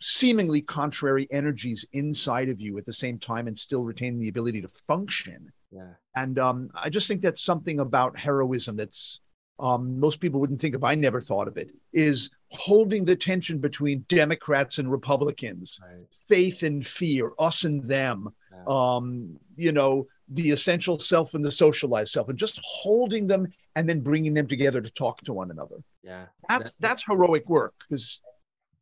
[0.00, 4.60] seemingly contrary energies inside of you at the same time and still retain the ability
[4.60, 5.50] to function.
[5.70, 5.92] Yeah.
[6.16, 9.20] And um, I just think that's something about heroism that's
[9.58, 13.58] um, most people wouldn't think of, I never thought of it, is holding the tension
[13.58, 16.04] between Democrats and Republicans, right.
[16.28, 18.64] faith and fear, us and them, yeah.
[18.66, 23.46] um, you know, the essential self and the socialized self, and just holding them
[23.76, 25.76] and then bringing them together to talk to one another.
[26.02, 26.26] Yeah.
[26.48, 28.22] That's, that's heroic work because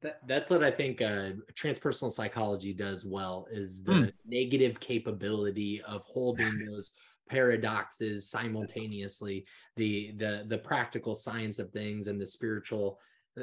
[0.03, 4.13] that, that's what I think uh, transpersonal psychology does well is the mm.
[4.27, 6.93] negative capability of holding those
[7.29, 9.45] paradoxes simultaneously
[9.77, 12.99] the the the practical science of things and the spiritual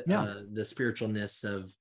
[0.05, 0.21] yeah.
[0.21, 1.73] uh, the spiritualness of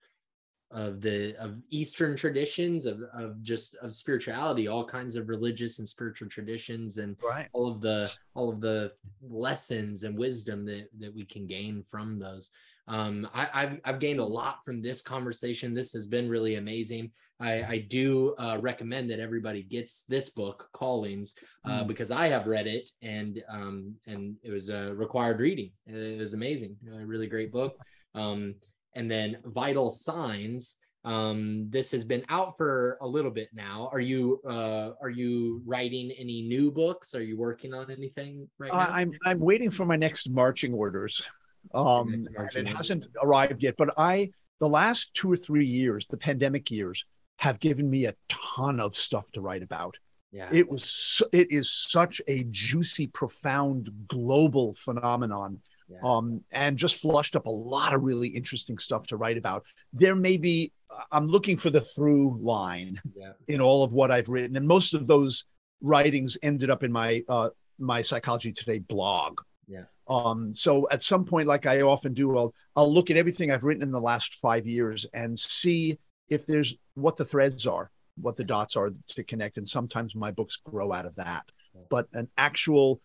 [0.71, 5.89] of the of eastern traditions of of just of spirituality all kinds of religious and
[5.89, 7.49] spiritual traditions and right.
[7.53, 8.93] all of the all of the
[9.23, 12.51] lessons and wisdom that that we can gain from those
[12.89, 15.75] um, I, have I've gained a lot from this conversation.
[15.75, 17.13] This has been really amazing.
[17.41, 21.87] I, I do uh, recommend that everybody gets this book, Callings, uh, mm.
[21.87, 25.71] because I have read it and um, and it was a required reading.
[25.87, 27.77] It was amazing, a really great book.
[28.15, 28.57] Um,
[28.95, 30.79] and then Vital Signs.
[31.05, 33.89] Um, this has been out for a little bit now.
[33.93, 37.15] Are you uh, are you writing any new books?
[37.15, 38.81] Are you working on anything right now?
[38.81, 41.31] I'm I'm waiting for my next marching orders.
[41.73, 42.25] Um,
[42.55, 47.05] it hasn't arrived yet, but I the last two or three years, the pandemic years,
[47.39, 49.97] have given me a ton of stuff to write about.
[50.31, 50.49] Yeah.
[50.53, 55.61] It was it is such a juicy, profound global phenomenon.
[55.91, 55.99] Yeah.
[56.05, 59.65] Um, and just flushed up a lot of really interesting stuff to write about.
[59.95, 60.71] There may be,
[61.11, 63.33] I'm looking for the through line yeah.
[63.47, 65.47] in all of what I've written, and most of those
[65.81, 69.41] writings ended up in my uh, my Psychology Today blog.
[69.67, 69.85] Yeah.
[70.09, 73.65] Um, so at some point, like I often do, I'll I'll look at everything I've
[73.65, 75.99] written in the last five years and see
[76.31, 79.59] if there's what the threads are, what the dots are to connect.
[79.59, 81.45] And sometimes my books grow out of that.
[81.91, 83.01] But an actual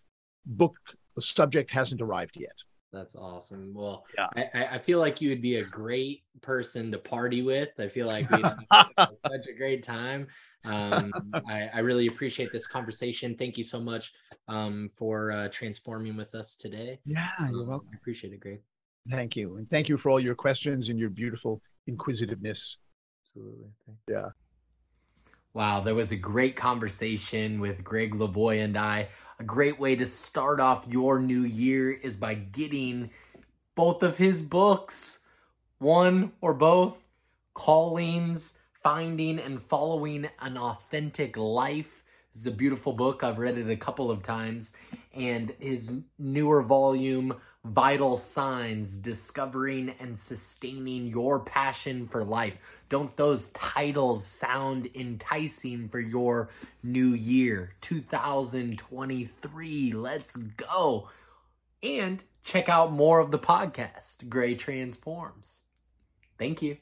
[0.45, 0.75] book
[1.19, 2.55] subject hasn't arrived yet.
[2.91, 3.73] That's awesome.
[3.73, 4.27] Well, yeah.
[4.35, 7.69] I, I feel like you would be a great person to party with.
[7.79, 8.43] I feel like we
[8.99, 10.27] such a great time.
[10.63, 11.11] Um,
[11.47, 13.35] I, I, really appreciate this conversation.
[13.35, 14.13] Thank you so much
[14.47, 16.99] um, for uh, transforming with us today.
[17.03, 17.89] Yeah, you're um, welcome.
[17.91, 18.61] I appreciate it, Gregg.
[19.09, 19.57] Thank you.
[19.57, 22.77] And thank you for all your questions and your beautiful inquisitiveness.
[23.35, 23.69] Absolutely.
[24.07, 24.29] Yeah.
[25.53, 29.07] Wow, that was a great conversation with Gregg Levoy and I.
[29.39, 33.09] A great way to start off your new year is by getting
[33.75, 35.19] both of his books,
[35.79, 37.03] one or both,
[37.55, 42.03] Callings Finding and Following an Authentic Life.
[42.33, 43.23] This is a beautiful book.
[43.23, 44.73] I've read it a couple of times.
[45.13, 47.35] And his newer volume,
[47.65, 52.57] Vital Signs Discovering and Sustaining Your Passion for Life.
[52.89, 56.49] Don't those titles sound enticing for your
[56.83, 59.93] new year, 2023?
[59.93, 61.07] Let's go.
[61.81, 65.61] And check out more of the podcast, Gray Transforms.
[66.37, 66.75] Thank you.